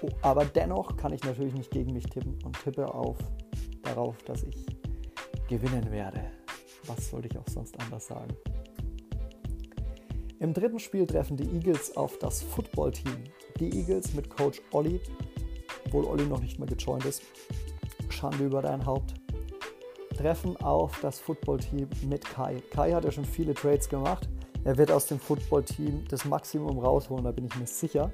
oh, 0.00 0.08
aber 0.22 0.44
dennoch 0.44 0.96
kann 0.96 1.12
ich 1.12 1.22
natürlich 1.22 1.54
nicht 1.54 1.70
gegen 1.70 1.92
mich 1.92 2.04
tippen 2.06 2.38
und 2.44 2.60
tippe 2.62 2.92
auf 2.92 3.18
darauf, 3.82 4.16
dass 4.24 4.42
ich 4.42 4.66
gewinnen 5.48 5.90
werde. 5.90 6.22
Was 6.86 7.10
sollte 7.10 7.28
ich 7.28 7.38
auch 7.38 7.48
sonst 7.48 7.78
anders 7.80 8.06
sagen? 8.06 8.34
Im 10.40 10.52
dritten 10.52 10.80
Spiel 10.80 11.06
treffen 11.06 11.36
die 11.36 11.48
Eagles 11.54 11.96
auf 11.96 12.18
das 12.18 12.42
Football-Team. 12.42 13.24
Die 13.60 13.78
Eagles 13.78 14.12
mit 14.14 14.28
Coach 14.28 14.60
Olli, 14.72 15.00
obwohl 15.86 16.04
Olli 16.04 16.24
noch 16.26 16.40
nicht 16.40 16.58
mal 16.58 16.66
gejoint 16.66 17.04
ist. 17.04 17.22
Schande 18.08 18.46
über 18.46 18.60
dein 18.60 18.84
Haupt. 18.84 19.14
Treffen 20.16 20.56
auf 20.56 21.00
das 21.00 21.20
Football-Team 21.20 21.88
mit 22.08 22.24
Kai. 22.24 22.60
Kai 22.70 22.92
hat 22.92 23.04
ja 23.04 23.12
schon 23.12 23.24
viele 23.24 23.54
Trades 23.54 23.88
gemacht. 23.88 24.28
Er 24.64 24.78
wird 24.78 24.92
aus 24.92 25.06
dem 25.06 25.18
Football-Team 25.18 26.04
das 26.08 26.24
Maximum 26.24 26.78
rausholen, 26.78 27.24
da 27.24 27.32
bin 27.32 27.46
ich 27.46 27.56
mir 27.56 27.66
sicher. 27.66 28.12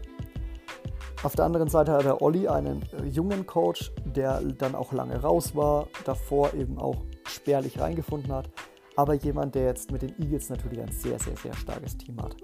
Auf 1.23 1.35
der 1.35 1.45
anderen 1.45 1.69
Seite 1.69 1.93
hat 1.93 2.05
der 2.05 2.23
Olli 2.23 2.47
einen 2.47 2.83
äh, 2.93 3.07
jungen 3.07 3.45
Coach, 3.45 3.93
der 4.05 4.41
dann 4.41 4.75
auch 4.75 4.93
lange 4.93 5.21
raus 5.21 5.55
war, 5.57 5.89
davor 6.05 6.55
eben 6.55 6.79
auch 6.79 6.97
spärlich 7.27 7.81
reingefunden 7.81 8.33
hat, 8.33 8.49
aber 8.95 9.15
jemand, 9.15 9.55
der 9.55 9.65
jetzt 9.65 9.91
mit 9.91 10.03
den 10.03 10.15
Eagles 10.21 10.49
natürlich 10.49 10.81
ein 10.81 10.93
sehr, 10.93 11.19
sehr, 11.19 11.37
sehr 11.37 11.55
starkes 11.55 11.99
Team 11.99 12.23
hat. 12.23 12.37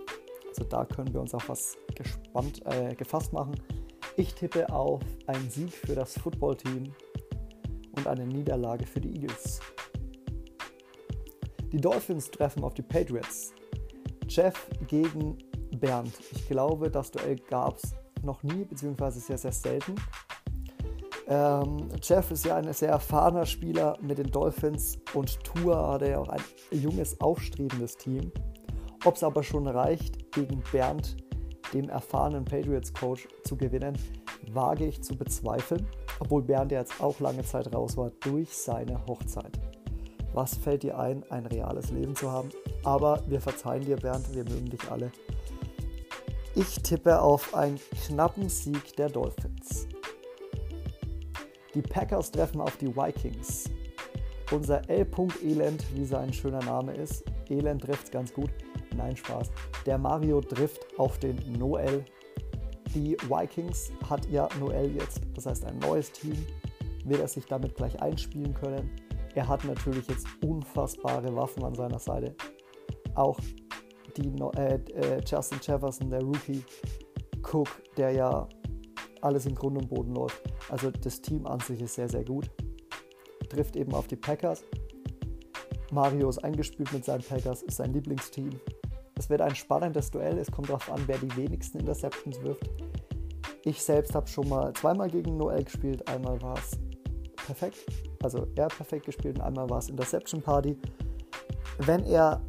Also 0.49 0.65
da 0.65 0.85
können 0.85 1.13
wir 1.15 1.21
uns 1.21 1.35
auf 1.35 1.49
was 1.49 1.77
gespannt, 1.95 2.63
äh, 2.67 2.95
gefasst 2.95 3.33
machen. 3.33 3.55
Ich 4.17 4.35
tippe 4.35 4.71
auf 4.73 5.01
einen 5.27 5.51
Sieg 5.51 5.73
für 5.73 5.95
das 5.95 6.19
Football-Team 6.19 6.93
und 7.97 8.07
eine 8.07 8.27
Niederlage 8.27 8.87
für 8.87 9.01
die 9.01 9.15
Eagles. 9.15 9.61
Die 11.73 11.81
Dolphins 11.81 12.31
treffen 12.31 12.63
auf 12.63 12.75
die 12.75 12.83
Patriots. 12.83 13.53
Jeff 14.28 14.69
gegen 14.87 15.38
Bernd. 15.78 16.12
Ich 16.33 16.49
glaube, 16.49 16.90
das 16.90 17.11
Duell 17.11 17.37
gab 17.37 17.76
es 17.76 17.95
noch 18.23 18.43
nie, 18.43 18.64
beziehungsweise 18.64 19.21
sehr, 19.21 19.38
sehr 19.38 19.52
selten. 19.52 19.95
Ähm, 21.26 21.88
Jeff 22.02 22.31
ist 22.31 22.45
ja 22.45 22.57
ein 22.57 22.71
sehr 22.73 22.90
erfahrener 22.90 23.47
Spieler 23.47 23.97
mit 24.02 24.19
den 24.19 24.31
Dolphins 24.31 24.99
und 25.14 25.43
Tua 25.43 25.95
hat 25.95 26.02
ja 26.02 26.19
auch 26.19 26.28
ein 26.28 26.43
junges, 26.71 27.21
aufstrebendes 27.21 27.97
Team. 27.97 28.31
Ob 29.04 29.16
es 29.16 29.23
aber 29.23 29.43
schon 29.43 29.66
reicht, 29.66 30.33
gegen 30.33 30.62
Bernd, 30.73 31.16
dem 31.73 31.88
erfahrenen 31.88 32.45
Patriots-Coach, 32.45 33.28
zu 33.45 33.57
gewinnen, 33.57 33.97
wage 34.52 34.87
ich 34.87 35.02
zu 35.02 35.16
bezweifeln, 35.16 35.87
obwohl 36.21 36.43
Bernd 36.43 36.73
ja 36.73 36.81
jetzt 36.81 37.00
auch 37.00 37.19
lange 37.21 37.43
Zeit 37.43 37.75
raus 37.75 37.97
war 37.97 38.11
durch 38.21 38.54
seine 38.54 39.04
Hochzeit. 39.07 39.59
Was 40.33 40.57
fällt 40.57 40.83
dir 40.83 40.99
ein, 40.99 41.23
ein 41.31 41.47
reales 41.47 41.90
Leben 41.90 42.14
zu 42.14 42.31
haben? 42.31 42.50
Aber 42.85 43.23
wir 43.26 43.41
verzeihen 43.41 43.85
dir, 43.85 43.97
Bernd, 43.97 44.33
wir 44.35 44.45
mögen 44.45 44.71
dich 44.71 44.91
alle. 44.91 45.11
Ich 46.55 46.76
tippe 46.83 47.21
auf 47.21 47.55
einen 47.55 47.81
knappen 48.07 48.49
Sieg 48.49 48.95
der 48.97 49.09
Dolphins. 49.09 49.88
Die 51.75 51.83
Packers 51.83 52.31
treffen 52.31 52.61
auf 52.61 52.76
die 52.76 52.95
Vikings. 52.95 53.69
Unser 54.53 54.88
L. 54.88 55.07
Elend, 55.43 55.85
wie 55.95 56.05
sein 56.05 56.33
schöner 56.33 56.62
Name 56.62 56.95
ist, 56.95 57.25
Elend 57.49 57.83
trifft 57.83 58.12
ganz 58.12 58.33
gut. 58.33 58.50
Nein, 58.97 59.17
Spaß. 59.17 59.50
Der 59.85 59.99
Mario 59.99 60.41
trifft 60.41 60.87
auf 60.99 61.19
den 61.19 61.37
Noel. 61.59 62.05
Die 62.95 63.17
Vikings 63.29 63.91
hat 64.09 64.29
ja 64.31 64.49
Noel 64.61 64.95
jetzt, 64.95 65.23
das 65.35 65.47
heißt 65.47 65.64
ein 65.64 65.79
neues 65.79 66.12
Team. 66.12 66.37
Wird 67.05 67.21
er 67.21 67.29
sich 67.29 67.47
damit 67.47 67.75
gleich 67.75 68.00
einspielen 68.00 68.55
können? 68.55 68.91
Er 69.35 69.49
hat 69.49 69.64
natürlich 69.64 70.07
jetzt 70.07 70.29
unfassbare 70.45 71.35
Waffen 71.35 71.64
an 71.64 71.75
seiner 71.75 71.99
Seite. 71.99 72.37
Auch 73.14 73.38
die, 74.16 74.33
äh, 74.56 74.75
äh, 74.75 75.21
Justin 75.26 75.59
Jefferson, 75.62 76.11
der 76.11 76.23
Rookie, 76.23 76.64
Cook, 77.42 77.68
der 77.97 78.12
ja 78.12 78.49
alles 79.23 79.47
in 79.47 79.54
Grund 79.54 79.78
und 79.78 79.88
Boden 79.88 80.14
läuft. 80.14 80.42
Also 80.68 80.90
das 80.90 81.21
Team 81.21 81.47
an 81.47 81.61
sich 81.61 81.80
ist 81.80 81.94
sehr, 81.94 82.09
sehr 82.09 82.25
gut. 82.25 82.50
Trifft 83.49 83.76
eben 83.76 83.94
auf 83.94 84.06
die 84.06 84.16
Packers. 84.16 84.64
Mario 85.92 86.28
ist 86.28 86.38
eingespielt 86.38 86.92
mit 86.92 87.04
seinen 87.04 87.23
Packers, 87.23 87.62
ist 87.62 87.76
sein 87.76 87.92
Lieblingsteam. 87.92 88.50
Es 89.16 89.30
wird 89.30 89.40
ein 89.40 89.54
spannendes 89.54 90.11
Duell. 90.11 90.38
Es 90.38 90.50
kommt 90.50 90.68
darauf 90.68 90.90
an, 90.90 91.02
wer 91.06 91.18
die 91.18 91.35
wenigsten 91.37 91.78
Interceptions 91.78 92.42
wirft. 92.42 92.68
Ich 93.64 93.83
selbst 93.83 94.14
habe 94.14 94.26
schon 94.26 94.49
mal 94.49 94.73
zweimal 94.75 95.09
gegen 95.09 95.37
Noel 95.37 95.64
gespielt. 95.64 96.06
Einmal 96.09 96.40
war 96.42 96.59
es 96.59 96.73
perfekt 97.37 97.87
also 98.25 98.47
er 98.56 98.68
perfekt 98.68 99.06
gespielt 99.06 99.38
und 99.38 99.44
einmal 99.44 99.68
war 99.68 99.78
es 99.78 99.88
Interception 99.88 100.40
Party. 100.40 100.76
Wenn 101.78 102.04
er 102.04 102.40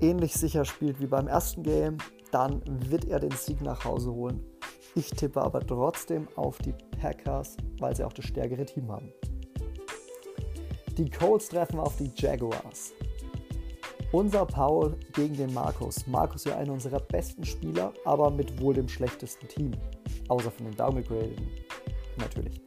ähnlich 0.00 0.34
sicher 0.34 0.64
spielt 0.64 1.00
wie 1.00 1.06
beim 1.06 1.28
ersten 1.28 1.62
Game, 1.62 1.98
dann 2.32 2.62
wird 2.90 3.06
er 3.06 3.20
den 3.20 3.32
Sieg 3.32 3.60
nach 3.60 3.84
Hause 3.84 4.12
holen. 4.12 4.44
Ich 4.94 5.10
tippe 5.10 5.42
aber 5.42 5.60
trotzdem 5.60 6.28
auf 6.36 6.58
die 6.58 6.74
Packers, 7.00 7.56
weil 7.78 7.94
sie 7.94 8.04
auch 8.04 8.12
das 8.12 8.24
stärkere 8.24 8.64
Team 8.64 8.90
haben. 8.90 9.12
Die 10.96 11.10
Colts 11.10 11.48
treffen 11.48 11.78
auf 11.78 11.96
die 11.96 12.10
Jaguars. 12.16 12.92
Unser 14.12 14.46
Paul 14.46 14.96
gegen 15.12 15.36
den 15.36 15.52
Markus. 15.52 16.06
Markus 16.06 16.46
ist 16.46 16.50
ja 16.50 16.56
einer 16.56 16.72
unserer 16.72 17.00
besten 17.00 17.44
Spieler, 17.44 17.92
aber 18.04 18.30
mit 18.30 18.58
wohl 18.60 18.72
dem 18.72 18.88
schlechtesten 18.88 19.46
Team. 19.48 19.72
Außer 20.28 20.50
von 20.50 20.66
den 20.66 20.76
Downgradeden 20.76 21.48
natürlich. 22.16 22.62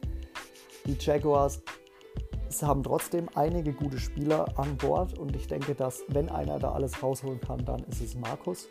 Die 0.86 0.96
Jaguars 0.98 1.60
es 2.50 2.64
haben 2.64 2.82
trotzdem 2.82 3.28
einige 3.36 3.72
gute 3.72 3.98
Spieler 3.98 4.58
an 4.58 4.76
Bord 4.76 5.16
und 5.16 5.36
ich 5.36 5.46
denke, 5.46 5.74
dass 5.74 6.02
wenn 6.08 6.28
einer 6.28 6.58
da 6.58 6.72
alles 6.72 7.00
rausholen 7.00 7.40
kann, 7.40 7.64
dann 7.64 7.84
ist 7.84 8.02
es 8.02 8.16
Markus. 8.16 8.68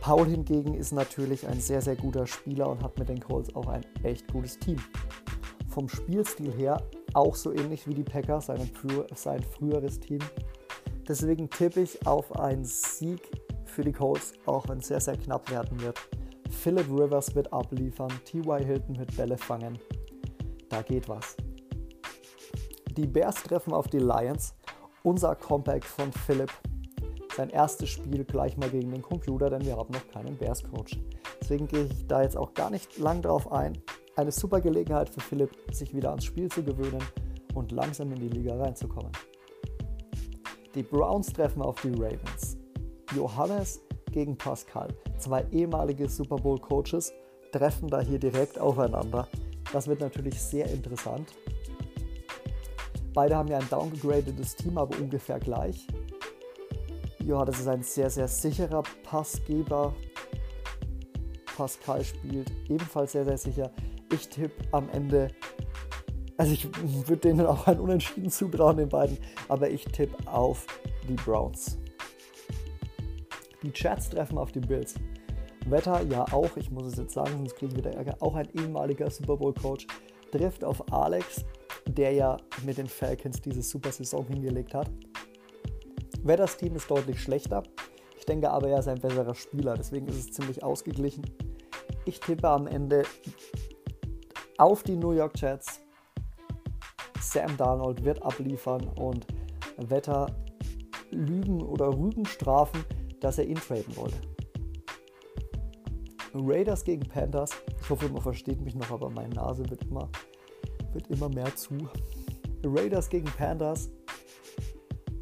Paul 0.00 0.26
hingegen 0.26 0.74
ist 0.74 0.92
natürlich 0.92 1.46
ein 1.46 1.60
sehr, 1.60 1.82
sehr 1.82 1.96
guter 1.96 2.26
Spieler 2.26 2.70
und 2.70 2.82
hat 2.82 2.96
mit 2.98 3.08
den 3.08 3.20
Colts 3.20 3.54
auch 3.56 3.66
ein 3.66 3.84
echt 4.04 4.32
gutes 4.32 4.58
Team. 4.60 4.78
Vom 5.68 5.88
Spielstil 5.88 6.52
her 6.52 6.80
auch 7.14 7.34
so 7.34 7.52
ähnlich 7.52 7.88
wie 7.88 7.94
die 7.94 8.04
Packers, 8.04 8.46
sein, 8.46 8.70
sein 9.14 9.42
früheres 9.42 9.98
Team. 9.98 10.20
Deswegen 11.08 11.50
tippe 11.50 11.80
ich 11.80 12.06
auf 12.06 12.38
einen 12.38 12.64
Sieg 12.64 13.20
für 13.64 13.82
die 13.82 13.92
Colts, 13.92 14.34
auch 14.46 14.68
wenn 14.68 14.78
es 14.78 14.86
sehr, 14.86 15.00
sehr 15.00 15.16
knapp 15.16 15.50
werden 15.50 15.80
wird. 15.80 15.98
Philip 16.48 16.88
Rivers 16.88 17.34
wird 17.34 17.52
abliefern, 17.52 18.12
T.Y. 18.24 18.64
Hilton 18.64 18.98
wird 18.98 19.16
Bälle 19.16 19.36
fangen. 19.36 19.78
Da 20.68 20.82
geht 20.82 21.08
was. 21.08 21.36
Die 22.96 23.06
Bears 23.06 23.36
treffen 23.36 23.72
auf 23.72 23.88
die 23.88 24.00
Lions. 24.00 24.54
Unser 25.02 25.34
Comeback 25.34 25.82
von 25.82 26.12
Philipp. 26.12 26.52
Sein 27.34 27.48
erstes 27.48 27.88
Spiel 27.88 28.22
gleich 28.24 28.58
mal 28.58 28.68
gegen 28.68 28.90
den 28.90 29.00
Computer, 29.00 29.48
denn 29.48 29.64
wir 29.64 29.78
haben 29.78 29.94
noch 29.94 30.06
keinen 30.08 30.36
Bears-Coach. 30.36 30.98
Deswegen 31.40 31.66
gehe 31.66 31.84
ich 31.84 32.06
da 32.06 32.22
jetzt 32.22 32.36
auch 32.36 32.52
gar 32.52 32.68
nicht 32.68 32.98
lang 32.98 33.22
drauf 33.22 33.50
ein. 33.50 33.78
Eine 34.14 34.30
super 34.30 34.60
Gelegenheit 34.60 35.08
für 35.08 35.20
Philipp, 35.20 35.56
sich 35.72 35.94
wieder 35.94 36.10
ans 36.10 36.26
Spiel 36.26 36.50
zu 36.50 36.62
gewöhnen 36.62 37.02
und 37.54 37.72
langsam 37.72 38.12
in 38.12 38.20
die 38.20 38.28
Liga 38.28 38.56
reinzukommen. 38.56 39.12
Die 40.74 40.82
Browns 40.82 41.32
treffen 41.32 41.62
auf 41.62 41.80
die 41.80 41.92
Ravens. 41.92 42.58
Johannes 43.16 43.80
gegen 44.10 44.36
Pascal, 44.36 44.88
zwei 45.16 45.46
ehemalige 45.50 46.10
Super 46.10 46.36
Bowl-Coaches, 46.36 47.14
treffen 47.52 47.88
da 47.88 48.00
hier 48.00 48.18
direkt 48.18 48.58
aufeinander. 48.58 49.26
Das 49.72 49.88
wird 49.88 50.00
natürlich 50.00 50.38
sehr 50.38 50.66
interessant. 50.66 51.32
Beide 53.14 53.36
haben 53.36 53.48
ja 53.48 53.58
ein 53.58 53.68
downgegradetes 53.68 54.56
Team, 54.56 54.78
aber 54.78 54.98
ungefähr 54.98 55.38
gleich. 55.38 55.86
Ja, 57.24 57.44
das 57.44 57.60
ist 57.60 57.68
ein 57.68 57.82
sehr, 57.82 58.10
sehr 58.10 58.26
sicherer 58.26 58.82
Passgeber. 59.04 59.94
Pascal 61.56 62.02
spielt 62.04 62.50
ebenfalls 62.68 63.12
sehr, 63.12 63.24
sehr 63.24 63.38
sicher. 63.38 63.70
Ich 64.12 64.28
tippe 64.28 64.64
am 64.72 64.88
Ende, 64.90 65.28
also 66.36 66.52
ich 66.52 66.66
würde 67.08 67.28
denen 67.28 67.46
auch 67.46 67.66
ein 67.66 67.78
Unentschieden 67.78 68.30
zutrauen, 68.30 68.78
den 68.78 68.88
beiden, 68.88 69.18
aber 69.48 69.70
ich 69.70 69.84
tippe 69.84 70.16
auf 70.26 70.66
die 71.08 71.14
Browns. 71.14 71.78
Die 73.62 73.72
Chats 73.72 74.08
treffen 74.10 74.38
auf 74.38 74.50
die 74.50 74.60
Bills. 74.60 74.94
Wetter 75.66 76.02
ja 76.02 76.24
auch, 76.32 76.56
ich 76.56 76.70
muss 76.70 76.86
es 76.86 76.96
jetzt 76.96 77.14
sagen, 77.14 77.36
sonst 77.36 77.54
kriegen 77.56 77.72
wir 77.72 77.78
wieder 77.78 77.94
Ärger, 77.94 78.16
auch 78.20 78.34
ein 78.34 78.48
ehemaliger 78.54 79.08
Super 79.10 79.36
Bowl-Coach, 79.36 79.86
trifft 80.32 80.64
auf 80.64 80.92
Alex, 80.92 81.44
der 81.94 82.12
ja 82.12 82.36
mit 82.64 82.78
den 82.78 82.86
Falcons 82.86 83.40
diese 83.40 83.62
super 83.62 83.92
Saison 83.92 84.26
hingelegt 84.26 84.74
hat. 84.74 84.90
Wetters 86.22 86.56
Team 86.56 86.76
ist 86.76 86.90
deutlich 86.90 87.20
schlechter. 87.20 87.62
Ich 88.16 88.24
denke 88.26 88.50
aber, 88.50 88.68
er 88.68 88.78
ist 88.78 88.88
ein 88.88 89.00
besserer 89.00 89.34
Spieler, 89.34 89.74
deswegen 89.74 90.06
ist 90.06 90.16
es 90.16 90.30
ziemlich 90.30 90.62
ausgeglichen. 90.62 91.24
Ich 92.04 92.20
tippe 92.20 92.48
am 92.48 92.66
Ende 92.66 93.02
auf 94.58 94.82
die 94.82 94.96
New 94.96 95.12
York 95.12 95.38
Jets. 95.40 95.80
Sam 97.20 97.56
Darnold 97.56 98.04
wird 98.04 98.22
abliefern 98.22 98.88
und 98.96 99.26
Wetter 99.76 100.26
Lügen 101.10 101.62
oder 101.62 101.88
Rügen 101.88 102.24
strafen, 102.26 102.84
dass 103.20 103.38
er 103.38 103.46
ihn 103.46 103.56
traden 103.56 103.96
wollte. 103.96 104.16
Raiders 106.34 106.84
gegen 106.84 107.06
Panthers. 107.06 107.50
Ich 107.80 107.90
hoffe, 107.90 108.08
man 108.08 108.22
versteht 108.22 108.60
mich 108.60 108.74
noch, 108.74 108.90
aber 108.90 109.10
meine 109.10 109.34
Nase 109.34 109.68
wird 109.68 109.84
immer, 109.84 110.08
wird 110.94 111.08
immer 111.08 111.28
mehr 111.28 111.54
zu. 111.56 111.76
Raiders 112.64 113.08
gegen 113.08 113.26
Panthers. 113.26 113.90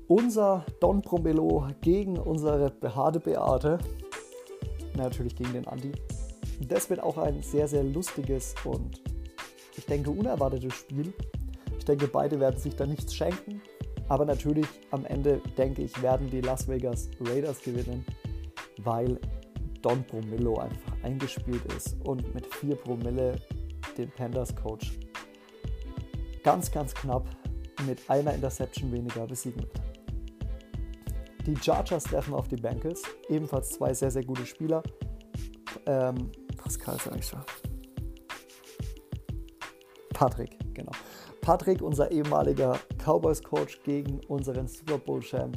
Unser 0.08 0.66
Don 0.80 1.02
Promelo 1.02 1.68
gegen 1.80 2.18
unsere 2.18 2.70
behaarte 2.70 3.20
Beate. 3.20 3.78
Natürlich 4.96 5.36
gegen 5.36 5.52
den 5.52 5.68
Andi. 5.68 5.92
Das 6.68 6.90
wird 6.90 7.02
auch 7.02 7.16
ein 7.16 7.42
sehr, 7.42 7.68
sehr 7.68 7.84
lustiges 7.84 8.54
und 8.64 9.00
ich 9.76 9.86
denke 9.86 10.10
unerwartetes 10.10 10.74
Spiel. 10.74 11.12
Ich 11.78 11.84
denke, 11.84 12.06
beide 12.08 12.38
werden 12.38 12.58
sich 12.60 12.76
da 12.76 12.86
nichts 12.86 13.14
schenken. 13.14 13.62
Aber 14.08 14.24
natürlich 14.24 14.66
am 14.90 15.04
Ende, 15.06 15.40
denke 15.56 15.82
ich, 15.82 16.02
werden 16.02 16.28
die 16.28 16.40
Las 16.40 16.66
Vegas 16.68 17.08
Raiders 17.20 17.62
gewinnen, 17.62 18.04
weil 18.78 19.20
Don 19.82 20.04
Promillo 20.04 20.58
einfach 20.58 20.92
eingespielt 21.02 21.62
ist 21.76 21.96
und 22.04 22.34
mit 22.34 22.52
4 22.54 22.74
Promille 22.74 23.36
den 23.96 24.10
Panthers 24.10 24.54
Coach 24.56 24.98
ganz, 26.42 26.70
ganz 26.70 26.94
knapp 26.94 27.28
mit 27.86 28.08
einer 28.08 28.34
Interception 28.34 28.92
weniger 28.92 29.26
besiegen 29.26 29.62
wird. 29.62 29.80
Die 31.46 31.56
Chargers 31.56 32.04
treffen 32.04 32.34
auf 32.34 32.48
die 32.48 32.56
Bengals, 32.56 33.02
ebenfalls 33.28 33.70
zwei 33.70 33.94
sehr, 33.94 34.10
sehr 34.10 34.24
gute 34.24 34.44
Spieler. 34.44 34.82
Ähm, 35.86 36.30
Pascal 36.56 36.96
sag 37.02 37.16
ich 37.18 37.26
schon. 37.26 37.40
Patrick, 40.10 40.58
genau. 40.74 40.92
Patrick, 41.40 41.80
unser 41.80 42.10
ehemaliger 42.10 42.78
Cowboys-Coach 42.98 43.82
gegen 43.84 44.20
unseren 44.28 44.68
Super 44.68 44.98
Bowl-Champ, 44.98 45.56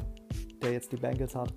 der 0.62 0.72
jetzt 0.72 0.90
die 0.90 0.96
Bengals 0.96 1.34
hat. 1.34 1.52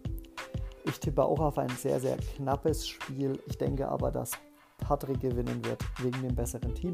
Ich 0.83 0.99
tippe 0.99 1.23
auch 1.23 1.39
auf 1.39 1.57
ein 1.57 1.69
sehr, 1.69 1.99
sehr 1.99 2.17
knappes 2.17 2.87
Spiel. 2.87 3.39
Ich 3.47 3.57
denke 3.57 3.87
aber, 3.87 4.11
dass 4.11 4.31
Patrick 4.77 5.21
gewinnen 5.21 5.63
wird 5.65 5.81
wegen 6.01 6.21
dem 6.21 6.35
besseren 6.35 6.75
Team. 6.75 6.93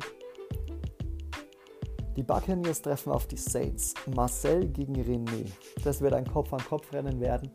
Die 2.16 2.24
Buccaneers 2.24 2.82
treffen 2.82 3.12
auf 3.12 3.28
die 3.28 3.38
Saints. 3.38 3.94
Marcel 4.16 4.68
gegen 4.68 4.96
René. 4.96 5.50
Das 5.84 6.02
wird 6.02 6.14
ein 6.14 6.26
Kopf-an-Kopf-Rennen 6.26 7.20
werden. 7.20 7.50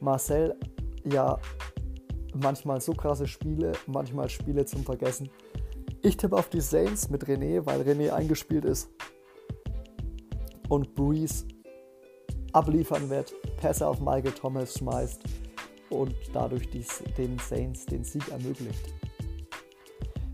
Marcel, 0.00 0.56
ja, 1.04 1.38
manchmal 2.34 2.80
so 2.80 2.92
krasse 2.92 3.26
Spiele, 3.26 3.72
manchmal 3.86 4.28
Spiele 4.28 4.64
zum 4.64 4.84
Vergessen. 4.84 5.30
Ich 6.02 6.16
tippe 6.16 6.36
auf 6.36 6.48
die 6.48 6.60
Saints 6.60 7.10
mit 7.10 7.24
René, 7.24 7.64
weil 7.64 7.82
René 7.82 8.10
eingespielt 8.10 8.64
ist 8.64 8.90
und 10.68 10.94
Breeze 10.94 11.44
abliefern 12.52 13.08
wird, 13.08 13.32
Pässe 13.58 13.86
auf 13.86 14.00
Michael 14.00 14.32
Thomas 14.32 14.74
schmeißt 14.78 15.22
und 15.90 16.14
dadurch 16.32 16.68
den 16.70 17.38
Saints 17.38 17.86
den 17.86 18.04
Sieg 18.04 18.28
ermöglicht. 18.30 18.92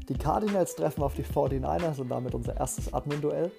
Die 0.09 0.15
Cardinals 0.15 0.75
treffen 0.75 1.03
auf 1.03 1.15
die 1.15 1.25
49ers 1.25 2.01
und 2.01 2.09
damit 2.09 2.35
unser 2.35 2.57
erstes 2.57 2.93
Admin-Duell. 2.95 3.53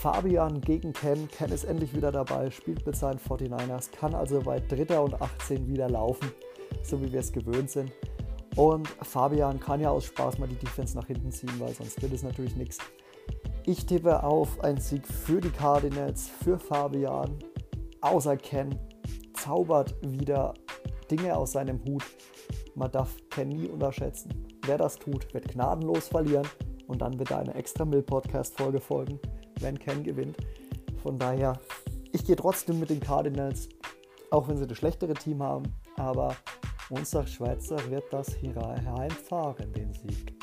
Fabian 0.00 0.60
gegen 0.60 0.92
Ken. 0.92 1.28
Ken 1.28 1.52
ist 1.52 1.64
endlich 1.64 1.94
wieder 1.94 2.10
dabei, 2.10 2.50
spielt 2.50 2.84
mit 2.84 2.96
seinen 2.96 3.18
49ers, 3.18 3.92
kann 3.92 4.14
also 4.14 4.40
bei 4.40 4.58
Dritter 4.58 5.04
und 5.04 5.20
18 5.20 5.68
wieder 5.68 5.88
laufen, 5.88 6.32
so 6.82 7.00
wie 7.00 7.12
wir 7.12 7.20
es 7.20 7.32
gewöhnt 7.32 7.70
sind. 7.70 7.92
Und 8.56 8.88
Fabian 8.88 9.60
kann 9.60 9.80
ja 9.80 9.90
aus 9.90 10.06
Spaß 10.06 10.38
mal 10.38 10.48
die 10.48 10.56
Defense 10.56 10.96
nach 10.96 11.06
hinten 11.06 11.30
ziehen, 11.30 11.52
weil 11.58 11.72
sonst 11.74 12.00
wird 12.02 12.12
es 12.12 12.22
natürlich 12.22 12.56
nichts. 12.56 12.78
Ich 13.66 13.86
tippe 13.86 14.24
auf 14.24 14.58
einen 14.64 14.80
Sieg 14.80 15.06
für 15.06 15.40
die 15.40 15.50
Cardinals, 15.50 16.28
für 16.42 16.58
Fabian. 16.58 17.38
Außer 18.00 18.36
Ken 18.36 18.76
zaubert 19.34 19.94
wieder 20.02 20.54
Dinge 21.10 21.36
aus 21.36 21.52
seinem 21.52 21.84
Hut. 21.84 22.04
Man 22.74 22.90
darf 22.90 23.14
Ken 23.28 23.50
nie 23.50 23.68
unterschätzen. 23.68 24.49
Wer 24.66 24.78
das 24.78 24.96
tut, 24.96 25.32
wird 25.32 25.48
gnadenlos 25.48 26.08
verlieren 26.08 26.46
und 26.86 27.02
dann 27.02 27.18
wird 27.18 27.32
eine 27.32 27.54
extra 27.54 27.84
Mill-Podcast-Folge 27.84 28.80
folgen, 28.80 29.18
wenn 29.60 29.78
Ken 29.78 30.02
gewinnt. 30.02 30.36
Von 31.02 31.18
daher, 31.18 31.58
ich 32.12 32.24
gehe 32.24 32.36
trotzdem 32.36 32.78
mit 32.78 32.90
den 32.90 33.00
Cardinals, 33.00 33.68
auch 34.30 34.48
wenn 34.48 34.56
sie 34.56 34.66
das 34.66 34.76
schlechtere 34.76 35.14
Team 35.14 35.42
haben, 35.42 35.64
aber 35.96 36.36
unser 36.90 37.26
Schweizer 37.26 37.78
wird 37.90 38.04
das 38.10 38.34
hier 38.34 38.54
heimfahren, 38.56 39.72
den 39.72 39.92
Sieg. 39.94 40.34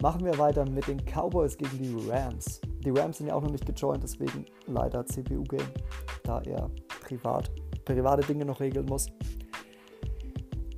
Machen 0.00 0.24
wir 0.24 0.38
weiter 0.38 0.64
mit 0.68 0.86
den 0.86 1.04
Cowboys 1.04 1.58
gegen 1.58 1.76
die 1.76 2.10
Rams. 2.10 2.60
Die 2.84 2.90
Rams 2.90 3.18
sind 3.18 3.26
ja 3.26 3.34
auch 3.34 3.42
noch 3.42 3.50
nicht 3.50 3.66
gejoint, 3.66 4.02
deswegen 4.02 4.46
leider 4.66 5.04
CPU-Game, 5.04 5.68
da 6.22 6.40
er 6.42 6.70
privat, 7.02 7.50
private 7.84 8.26
Dinge 8.26 8.46
noch 8.46 8.60
regeln 8.60 8.86
muss. 8.86 9.08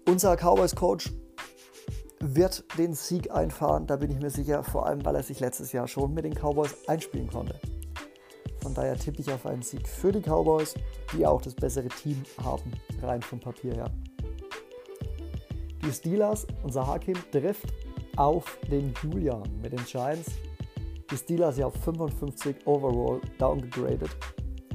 Unser 0.09 0.37
Cowboys-Coach 0.37 1.13
wird 2.23 2.65
den 2.79 2.95
Sieg 2.95 3.33
einfahren, 3.33 3.87
da 3.89 3.97
bin 3.97 4.13
ich 4.13 4.21
mir 4.21 4.31
sicher, 4.31 4.63
vor 4.63 4.87
allem 4.87 5.05
weil 5.05 5.17
er 5.17 5.25
sich 5.25 5.41
letztes 5.41 5.73
Jahr 5.73 5.89
schon 5.89 6.15
mit 6.15 6.25
den 6.25 6.35
Cowboys 6.35 6.77
einspielen 6.87 7.29
konnte. 7.29 7.59
Von 8.61 8.75
daher 8.75 8.97
tippe 8.97 9.21
ich 9.21 9.33
auf 9.33 9.45
einen 9.45 9.63
Sieg 9.63 9.89
für 9.89 10.13
die 10.13 10.21
Cowboys, 10.21 10.75
die 11.13 11.27
auch 11.27 11.43
das 11.43 11.55
bessere 11.55 11.89
Team 11.89 12.23
haben, 12.43 12.73
rein 13.03 13.21
vom 13.21 13.41
Papier 13.41 13.75
her. 13.75 13.91
Die 15.85 15.91
Steelers, 15.91 16.47
unser 16.63 16.87
Hakim, 16.87 17.17
trifft 17.33 17.67
auf 18.17 18.57
den 18.71 18.95
Julian 19.03 19.43
mit 19.61 19.73
den 19.73 19.85
Giants. 19.85 20.31
Die 21.11 21.17
Steelers 21.17 21.59
ja 21.59 21.67
auf 21.67 21.75
55 21.75 22.65
overall 22.67 23.21
downgegradet. 23.39 24.11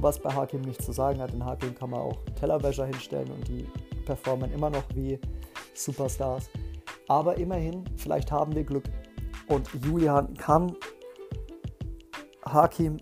Was 0.00 0.18
bei 0.18 0.30
Hakim 0.30 0.60
nicht 0.60 0.82
zu 0.82 0.92
sagen 0.92 1.18
hat, 1.18 1.32
in 1.32 1.42
Hakim 1.42 1.74
kann 1.74 1.90
man 1.90 2.00
auch 2.00 2.22
Tellerwäscher 2.38 2.84
hinstellen 2.84 3.30
und 3.30 3.48
die 3.48 3.66
performen 4.04 4.52
immer 4.52 4.68
noch 4.68 4.84
wie 4.94 5.18
Superstars. 5.74 6.50
Aber 7.08 7.36
immerhin, 7.38 7.84
vielleicht 7.96 8.30
haben 8.30 8.54
wir 8.54 8.64
Glück 8.64 8.84
und 9.48 9.68
Julian 9.84 10.34
kann 10.34 10.76
Hakim 12.44 12.98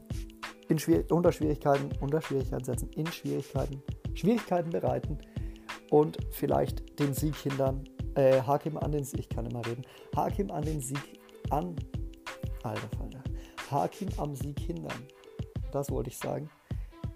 in 0.68 0.78
Schwier 0.78 1.04
unter 1.10 1.32
Schwierigkeiten, 1.32 1.90
unter 2.00 2.20
Schwierigkeiten 2.20 2.64
setzen, 2.64 2.90
in 2.94 3.06
Schwierigkeiten, 3.06 3.82
Schwierigkeiten 4.14 4.70
bereiten 4.70 5.18
und 5.90 6.18
vielleicht 6.30 6.98
den 6.98 7.12
Sieg 7.12 7.34
hindern 7.36 7.84
äh, 8.16 8.40
Hakim 8.42 8.76
an 8.78 8.92
den 8.92 9.04
Sieg, 9.04 9.20
ich 9.20 9.28
kann 9.28 9.46
immer 9.46 9.64
reden, 9.66 9.82
Hakim 10.14 10.50
an 10.50 10.64
den 10.64 10.80
Sieg 10.80 11.20
an, 11.50 11.76
alter 12.62 12.88
Falter, 12.96 13.22
Hakim 13.70 14.08
am 14.16 14.34
Sieg 14.34 14.58
hindern. 14.58 15.06
Das 15.72 15.90
wollte 15.90 16.10
ich 16.10 16.18
sagen. 16.18 16.48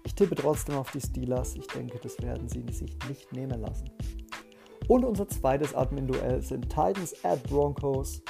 Ich 0.03 0.15
tippe 0.15 0.35
trotzdem 0.35 0.75
auf 0.75 0.91
die 0.91 1.01
Steelers. 1.01 1.55
Ich 1.55 1.67
denke, 1.67 1.97
das 1.99 2.21
werden 2.21 2.49
sie 2.49 2.65
sich 2.71 2.97
nicht 3.07 3.31
nehmen 3.31 3.61
lassen. 3.61 3.89
Und 4.91 5.05
unser 5.05 5.25
zweites 5.25 5.73
Admin-Duell 5.73 6.41
sind 6.41 6.63
Titans 6.67 7.15
at 7.23 7.41
Broncos. 7.43 8.21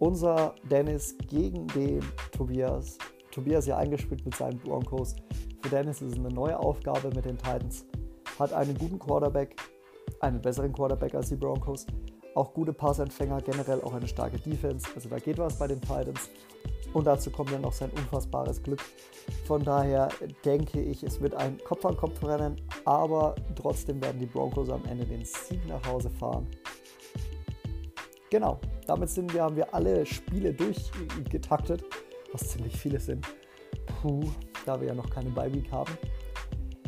Unser 0.00 0.56
Dennis 0.68 1.16
gegen 1.28 1.68
den 1.68 2.00
Tobias. 2.32 2.98
Tobias 3.30 3.66
ja 3.66 3.76
eingespielt 3.76 4.24
mit 4.24 4.34
seinen 4.34 4.58
Broncos. 4.58 5.14
Für 5.62 5.68
Dennis 5.68 6.02
ist 6.02 6.14
es 6.14 6.18
eine 6.18 6.30
neue 6.30 6.58
Aufgabe 6.58 7.10
mit 7.14 7.24
den 7.24 7.38
Titans. 7.38 7.86
Hat 8.36 8.52
einen 8.52 8.76
guten 8.76 8.98
Quarterback, 8.98 9.54
einen 10.18 10.42
besseren 10.42 10.72
Quarterback 10.72 11.14
als 11.14 11.28
die 11.28 11.36
Broncos. 11.36 11.86
Auch 12.34 12.52
gute 12.52 12.72
Passempfänger, 12.72 13.40
generell 13.40 13.80
auch 13.82 13.94
eine 13.94 14.08
starke 14.08 14.40
Defense. 14.40 14.88
Also 14.96 15.08
da 15.08 15.20
geht 15.20 15.38
was 15.38 15.56
bei 15.56 15.68
den 15.68 15.80
Titans. 15.80 16.30
Und 16.92 17.06
dazu 17.06 17.30
kommt 17.30 17.50
ja 17.50 17.58
noch 17.58 17.72
sein 17.72 17.90
unfassbares 17.90 18.62
Glück. 18.62 18.82
Von 19.44 19.62
daher 19.62 20.08
denke 20.44 20.80
ich, 20.80 21.02
es 21.02 21.20
wird 21.20 21.34
ein 21.34 21.58
Kopf-an-Kopf-Rennen, 21.62 22.56
aber 22.84 23.34
trotzdem 23.54 24.02
werden 24.02 24.18
die 24.18 24.26
Broncos 24.26 24.70
am 24.70 24.84
Ende 24.86 25.04
den 25.04 25.24
Sieg 25.24 25.64
nach 25.68 25.84
Hause 25.86 26.10
fahren. 26.10 26.46
Genau, 28.30 28.60
damit 28.86 29.10
sind 29.10 29.32
wir, 29.34 29.42
haben 29.42 29.56
wir 29.56 29.72
alle 29.74 30.06
Spiele 30.06 30.52
durchgetaktet, 30.52 31.84
was 32.32 32.48
ziemlich 32.48 32.76
viele 32.76 33.00
sind. 33.00 33.26
Puh, 33.86 34.22
da 34.66 34.80
wir 34.80 34.88
ja 34.88 34.94
noch 34.94 35.10
keine 35.10 35.30
Bye-Week 35.30 35.70
haben. 35.72 35.92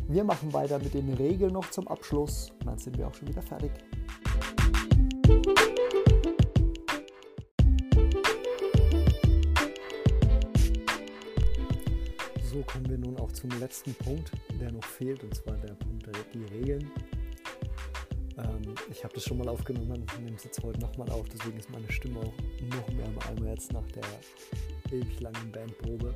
Wir 0.07 0.23
machen 0.23 0.51
weiter 0.53 0.79
mit 0.79 0.93
den 0.93 1.13
Regeln 1.13 1.53
noch 1.53 1.69
zum 1.69 1.87
Abschluss 1.87 2.51
und 2.59 2.67
dann 2.67 2.77
sind 2.77 2.97
wir 2.97 3.07
auch 3.07 3.13
schon 3.13 3.27
wieder 3.27 3.41
fertig. 3.41 3.71
Zum 13.49 13.59
letzten 13.59 13.93
Punkt, 13.95 14.31
der 14.61 14.71
noch 14.71 14.83
fehlt, 14.85 15.21
und 15.21 15.35
zwar 15.35 15.55
der 15.57 15.73
Punkt 15.73 16.07
die 16.33 16.45
Regeln. 16.55 16.89
Ähm, 18.37 18.73
ich 18.89 19.03
habe 19.03 19.13
das 19.13 19.25
schon 19.25 19.37
mal 19.37 19.49
aufgenommen 19.49 19.91
und 19.91 20.21
nehme 20.21 20.35
es 20.37 20.45
jetzt 20.45 20.63
heute 20.63 20.79
nochmal 20.79 21.09
auf, 21.09 21.27
deswegen 21.27 21.57
ist 21.57 21.69
meine 21.69 21.91
Stimme 21.91 22.19
auch 22.19 22.33
noch 22.77 22.87
mehr 22.93 23.05
im 23.05 23.19
Eimer 23.19 23.49
jetzt 23.49 23.73
nach 23.73 23.85
der 23.91 24.03
ewig 24.91 25.19
langen 25.19 25.51
Bandprobe. 25.51 26.15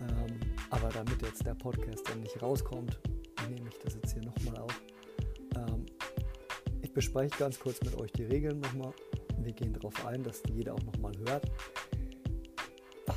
Ähm, 0.00 0.40
aber 0.68 0.90
damit 0.90 1.22
jetzt 1.22 1.46
der 1.46 1.54
Podcast 1.54 2.06
dann 2.10 2.20
nicht 2.20 2.40
rauskommt, 2.42 2.98
nehme 3.48 3.68
ich 3.70 3.78
das 3.78 3.94
jetzt 3.94 4.12
hier 4.12 4.22
nochmal 4.22 4.58
auf. 4.58 4.82
Ähm, 5.56 5.86
ich 6.82 6.92
bespreche 6.92 7.34
ganz 7.38 7.58
kurz 7.58 7.80
mit 7.80 7.98
euch 7.98 8.12
die 8.12 8.24
Regeln 8.24 8.60
nochmal. 8.60 8.92
Wir 9.38 9.52
gehen 9.52 9.72
darauf 9.72 10.04
ein, 10.04 10.22
dass 10.22 10.42
die 10.42 10.52
jeder 10.52 10.74
auch 10.74 10.82
nochmal 10.82 11.12
hört. 11.26 11.50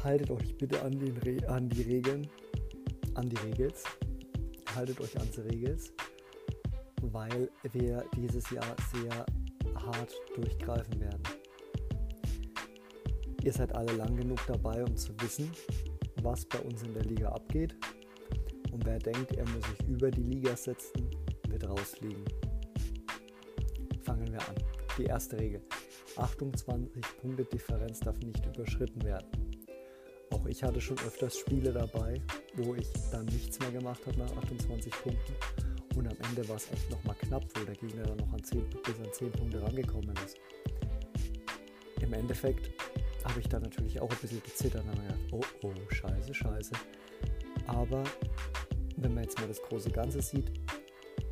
Haltet 0.06 0.32
euch 0.32 0.58
bitte 0.58 0.82
an, 0.82 0.92
den 1.00 1.46
an 1.46 1.70
die 1.70 1.82
Regeln, 1.84 2.28
an 3.16 3.30
die 3.30 3.38
Regels. 3.38 3.84
Haltet 4.76 5.00
euch 5.02 5.20
an 5.20 5.30
die 5.36 5.42
Regels 5.42 5.94
weil 7.12 7.50
wir 7.74 8.06
dieses 8.16 8.50
Jahr 8.50 8.76
sehr 8.94 9.26
hart 9.76 10.14
durchgreifen 10.36 11.00
werden. 11.02 11.24
Ihr 13.44 13.52
seid 13.52 13.76
alle 13.76 13.92
lang 13.94 14.16
genug 14.16 14.40
dabei, 14.48 14.84
um 14.84 14.96
zu 14.96 15.12
wissen, 15.20 15.52
was 16.22 16.46
bei 16.46 16.60
uns 16.60 16.84
in 16.84 16.94
der 16.94 17.04
Liga 17.04 17.30
abgeht. 17.30 17.76
Und 18.72 18.86
wer 18.86 19.00
denkt, 19.00 19.34
er 19.34 19.48
muss 19.50 19.66
sich 19.66 19.88
über 19.88 20.10
die 20.10 20.24
Liga 20.24 20.56
setzen, 20.56 21.10
wird 21.50 21.68
rausfliegen. 21.68 22.24
Fangen 24.04 24.32
wir 24.32 24.40
an. 24.40 24.56
Die 24.98 25.06
erste 25.06 25.38
Regel. 25.38 25.62
28 26.16 27.04
Punkte 27.20 27.44
Differenz 27.46 28.00
darf 28.00 28.18
nicht 28.20 28.46
überschritten 28.46 29.04
werden. 29.04 29.28
Auch 30.32 30.46
ich 30.46 30.64
hatte 30.64 30.80
schon 30.80 30.98
öfters 31.00 31.38
Spiele 31.38 31.74
dabei, 31.74 32.22
wo 32.56 32.76
ich 32.76 32.88
dann 33.12 33.26
nichts 33.26 33.60
mehr 33.60 33.72
gemacht 33.72 34.06
habe 34.06 34.18
nach 34.18 34.38
28 34.38 34.92
Punkten 34.92 35.34
und 35.96 36.08
am 36.08 36.18
Ende 36.30 36.48
war 36.50 36.56
es 36.56 36.72
echt 36.72 36.90
nochmal 36.90 37.16
knapp, 37.20 37.44
wo 37.56 37.64
der 37.64 37.76
Gegner 37.76 38.04
dann 38.04 38.18
noch 38.18 38.34
an 38.34 38.44
10, 38.44 38.68
bis 38.70 39.00
an 39.00 39.12
10 39.12 39.32
Punkte 39.32 39.62
rangekommen 39.62 40.14
ist. 40.26 40.38
Im 42.02 42.14
Endeffekt 42.14 42.72
habe 43.24 43.40
ich 43.40 43.48
da 43.48 43.60
natürlich 43.60 44.00
auch 44.00 44.10
ein 44.10 44.18
bisschen 44.18 44.42
gezittert 44.44 44.84
und 44.84 44.90
habe 44.92 45.02
gedacht, 45.02 45.20
oh 45.32 45.68
oh, 45.68 45.74
scheiße, 45.90 46.34
scheiße. 46.34 46.72
Aber 47.68 48.04
wenn 48.98 49.14
man 49.14 49.24
jetzt 49.24 49.40
mal 49.40 49.48
das 49.48 49.62
große 49.62 49.90
Ganze 49.92 50.22
sieht, 50.22 50.52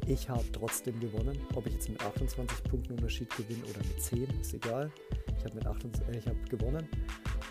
ich 0.08 0.30
habe 0.30 0.44
trotzdem 0.52 1.00
gewonnen. 1.00 1.38
Ob 1.56 1.68
ich 1.68 1.74
jetzt 1.74 1.90
mit 1.90 2.02
28 2.02 2.64
Punkten 2.64 2.94
Unterschied 2.94 3.30
gewinne 3.36 3.64
oder 3.66 3.80
mit 3.80 4.02
10, 4.02 4.28
ist 4.40 4.54
egal. 4.54 4.92
Ich 5.38 5.46
habe 5.46 5.60
äh, 5.60 6.22
hab 6.22 6.50
gewonnen 6.50 6.88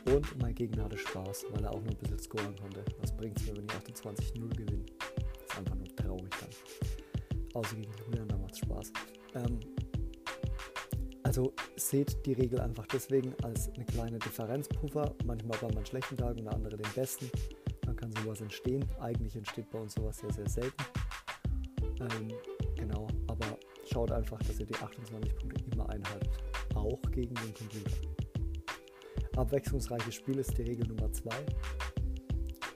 und 0.06 0.40
mein 0.40 0.54
Gegner 0.54 0.84
hatte 0.84 0.98
Spaß, 0.98 1.46
weil 1.50 1.64
er 1.64 1.72
auch 1.72 1.82
noch 1.82 1.90
ein 1.90 1.98
bisschen 1.98 2.18
scoren 2.18 2.54
konnte. 2.60 2.84
Was 3.00 3.12
bringt 3.16 3.38
es 3.38 3.46
mir, 3.46 3.56
wenn 3.56 3.64
ich 3.64 3.72
28-0 3.72 4.56
gewinne? 4.56 4.84
Das 4.98 5.44
ist 5.44 5.58
einfach 5.58 5.74
nur 5.74 5.96
traurig 5.96 6.30
dann. 6.40 7.40
Außer 7.54 7.76
gegen 7.76 7.92
Julian, 8.06 8.28
da 8.28 8.36
macht 8.38 8.52
es 8.52 8.58
Spaß. 8.60 8.92
Ähm, 9.34 9.60
also 11.22 11.52
seht 11.76 12.24
die 12.26 12.32
Regel 12.32 12.60
einfach 12.60 12.86
deswegen 12.86 13.34
als 13.42 13.68
eine 13.74 13.84
kleine 13.84 14.18
Differenzpuffer. 14.18 15.14
Manchmal 15.24 15.58
bei 15.60 15.72
meinen 15.74 15.86
schlechten 15.86 16.16
Tagen 16.16 16.40
und 16.40 16.48
andere 16.48 16.76
den 16.76 16.92
besten. 16.94 17.30
Dann 17.82 17.96
kann 17.96 18.12
sowas 18.22 18.40
entstehen. 18.40 18.84
Eigentlich 19.00 19.36
entsteht 19.36 19.70
bei 19.70 19.78
uns 19.78 19.94
sowas 19.94 20.18
sehr, 20.18 20.32
sehr 20.32 20.48
selten. 20.48 20.84
Ähm, 22.00 22.28
genau, 22.74 23.06
aber 23.26 23.58
schaut 23.92 24.10
einfach, 24.10 24.38
dass 24.40 24.58
ihr 24.58 24.66
die 24.66 24.74
28 24.74 25.36
Punkte 25.36 25.64
immer 25.72 25.88
einhaltet. 25.88 26.30
Auch 26.74 27.00
gegen 27.12 27.34
den 27.34 27.54
Computer. 27.54 28.09
Abwechslungsreiches 29.40 30.14
Spiel 30.14 30.38
ist 30.38 30.56
die 30.58 30.62
Regel 30.62 30.86
Nummer 30.86 31.10
2. 31.10 31.30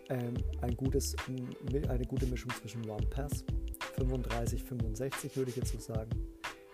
Ähm, 0.09 0.35
ein 0.63 0.75
gutes, 0.77 1.15
eine 1.29 2.07
gute 2.07 2.27
Mischung 2.27 2.51
zwischen 2.53 2.83
Run 2.89 3.05
Pass 3.11 3.45
35, 3.97 4.65
65 4.65 5.37
würde 5.37 5.51
ich 5.51 5.57
jetzt 5.57 5.73
so 5.73 5.79
sagen. 5.79 6.11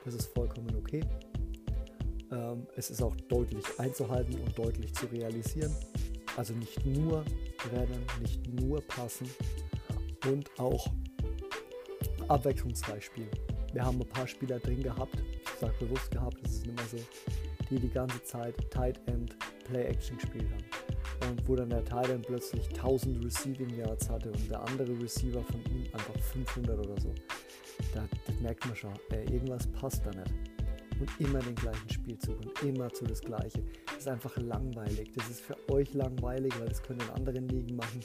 Das 0.04 0.14
ist 0.14 0.32
vollkommen 0.32 0.74
okay. 0.76 1.00
Ähm, 2.30 2.68
es 2.76 2.90
ist 2.90 3.02
auch 3.02 3.16
deutlich 3.28 3.64
einzuhalten 3.78 4.36
und 4.40 4.56
deutlich 4.56 4.94
zu 4.94 5.06
realisieren. 5.06 5.74
Also 6.36 6.54
nicht 6.54 6.86
nur 6.86 7.24
rennen, 7.72 8.06
nicht 8.20 8.46
nur 8.60 8.80
passen 8.82 9.28
und 10.28 10.48
auch 10.60 10.86
abwechslungsreich 12.28 13.06
spielen. 13.06 13.30
Wir 13.72 13.84
haben 13.84 14.00
ein 14.00 14.08
paar 14.08 14.28
Spieler 14.28 14.60
drin 14.60 14.84
gehabt, 14.84 15.16
ich 15.42 15.60
sage 15.60 15.74
bewusst 15.80 16.10
gehabt, 16.12 16.36
das 16.42 16.52
ist 16.52 16.66
immer 16.66 16.82
so, 16.90 16.98
die 17.70 17.78
die 17.78 17.90
ganze 17.90 18.22
Zeit 18.24 18.54
Tight 18.70 19.00
End 19.06 19.36
Play 19.64 19.84
Action 19.84 20.18
gespielt 20.18 20.50
haben 20.50 20.90
und 21.30 21.48
wo 21.48 21.56
dann 21.56 21.70
der 21.70 21.84
Titan 21.84 22.22
plötzlich 22.22 22.68
1000 22.70 23.24
Receiving 23.24 23.70
Yards 23.76 24.08
hatte 24.08 24.30
und 24.30 24.50
der 24.50 24.60
andere 24.62 24.98
Receiver 25.00 25.42
von 25.42 25.60
ihm 25.66 25.84
einfach 25.92 26.18
500 26.32 26.78
oder 26.78 27.00
so. 27.00 27.12
Da, 27.94 28.06
das 28.26 28.40
merkt 28.40 28.66
man 28.66 28.76
schon, 28.76 28.92
ey, 29.10 29.24
irgendwas 29.32 29.66
passt 29.68 30.04
da 30.04 30.10
nicht. 30.10 30.32
Und 30.98 31.08
immer 31.18 31.38
den 31.38 31.54
gleichen 31.54 31.88
Spielzug 31.88 32.38
und 32.40 32.62
immer 32.62 32.92
zu 32.92 33.06
das 33.06 33.22
Gleiche. 33.22 33.62
Das 33.86 34.00
ist 34.00 34.08
einfach 34.08 34.36
langweilig. 34.36 35.10
Das 35.14 35.30
ist 35.30 35.40
für 35.40 35.56
euch 35.70 35.94
langweilig, 35.94 36.52
weil 36.60 36.68
das 36.68 36.82
können 36.82 37.00
in 37.00 37.10
anderen 37.10 37.48
Ligen 37.48 37.74
machen. 37.74 38.00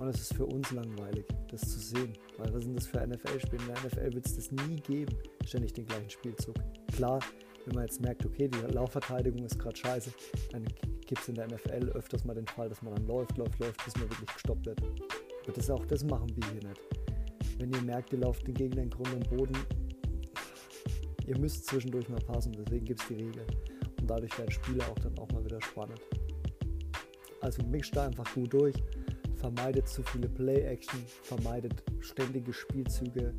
Und 0.00 0.08
es 0.08 0.20
ist 0.22 0.34
für 0.34 0.46
uns 0.46 0.68
langweilig, 0.72 1.26
das 1.48 1.60
zu 1.60 1.78
sehen. 1.78 2.12
Weil 2.38 2.52
was 2.52 2.64
sind 2.64 2.76
das 2.76 2.88
für 2.88 3.06
NFL-Spiele? 3.06 3.62
In 3.62 3.68
der 3.68 3.76
NFL 3.84 4.14
wird 4.14 4.26
es 4.26 4.34
das 4.34 4.50
nie 4.50 4.80
geben, 4.80 5.16
ständig 5.44 5.74
den 5.74 5.86
gleichen 5.86 6.10
Spielzug. 6.10 6.56
Klar, 6.96 7.20
wenn 7.66 7.74
man 7.74 7.84
jetzt 7.84 8.00
merkt, 8.00 8.24
okay, 8.24 8.48
die 8.48 8.58
Laufverteidigung 8.72 9.44
ist 9.44 9.58
gerade 9.58 9.76
scheiße, 9.76 10.10
dann 10.52 10.64
gibt 11.06 11.20
es 11.20 11.28
in 11.28 11.34
der 11.34 11.46
NFL 11.48 11.90
öfters 11.94 12.24
mal 12.24 12.34
den 12.34 12.46
Fall, 12.46 12.68
dass 12.68 12.82
man 12.82 12.94
dann 12.94 13.06
läuft, 13.06 13.36
läuft, 13.36 13.58
läuft, 13.58 13.84
bis 13.84 13.94
man 13.96 14.10
wirklich 14.10 14.32
gestoppt 14.32 14.66
wird. 14.66 14.80
Aber 14.80 15.52
das 15.52 15.70
auch 15.70 15.84
das 15.86 16.04
machen 16.04 16.28
wir 16.36 16.50
hier 16.52 16.68
nicht. 16.68 16.80
Wenn 17.58 17.72
ihr 17.72 17.82
merkt, 17.82 18.12
ihr 18.12 18.20
lauft 18.20 18.46
den 18.46 18.54
Gegner 18.54 18.82
in 18.82 18.90
Grund 18.90 19.12
und 19.12 19.28
Boden, 19.28 19.56
ihr 21.26 21.38
müsst 21.38 21.66
zwischendurch 21.66 22.08
mal 22.08 22.20
passen, 22.20 22.52
deswegen 22.52 22.84
gibt 22.84 23.00
es 23.00 23.08
die 23.08 23.14
Regel. 23.14 23.46
Und 24.00 24.08
dadurch 24.08 24.36
werden 24.38 24.50
Spiele 24.50 24.82
auch 24.88 24.98
dann 25.00 25.18
auch 25.18 25.30
mal 25.32 25.44
wieder 25.44 25.60
spannend. 25.60 26.00
Also 27.40 27.62
mischt 27.64 27.96
da 27.96 28.06
einfach 28.06 28.32
gut 28.34 28.52
durch, 28.52 28.76
vermeidet 29.36 29.88
zu 29.88 30.02
viele 30.02 30.28
Play-Action, 30.28 31.00
vermeidet 31.22 31.82
ständige 32.00 32.52
Spielzüge, 32.52 33.34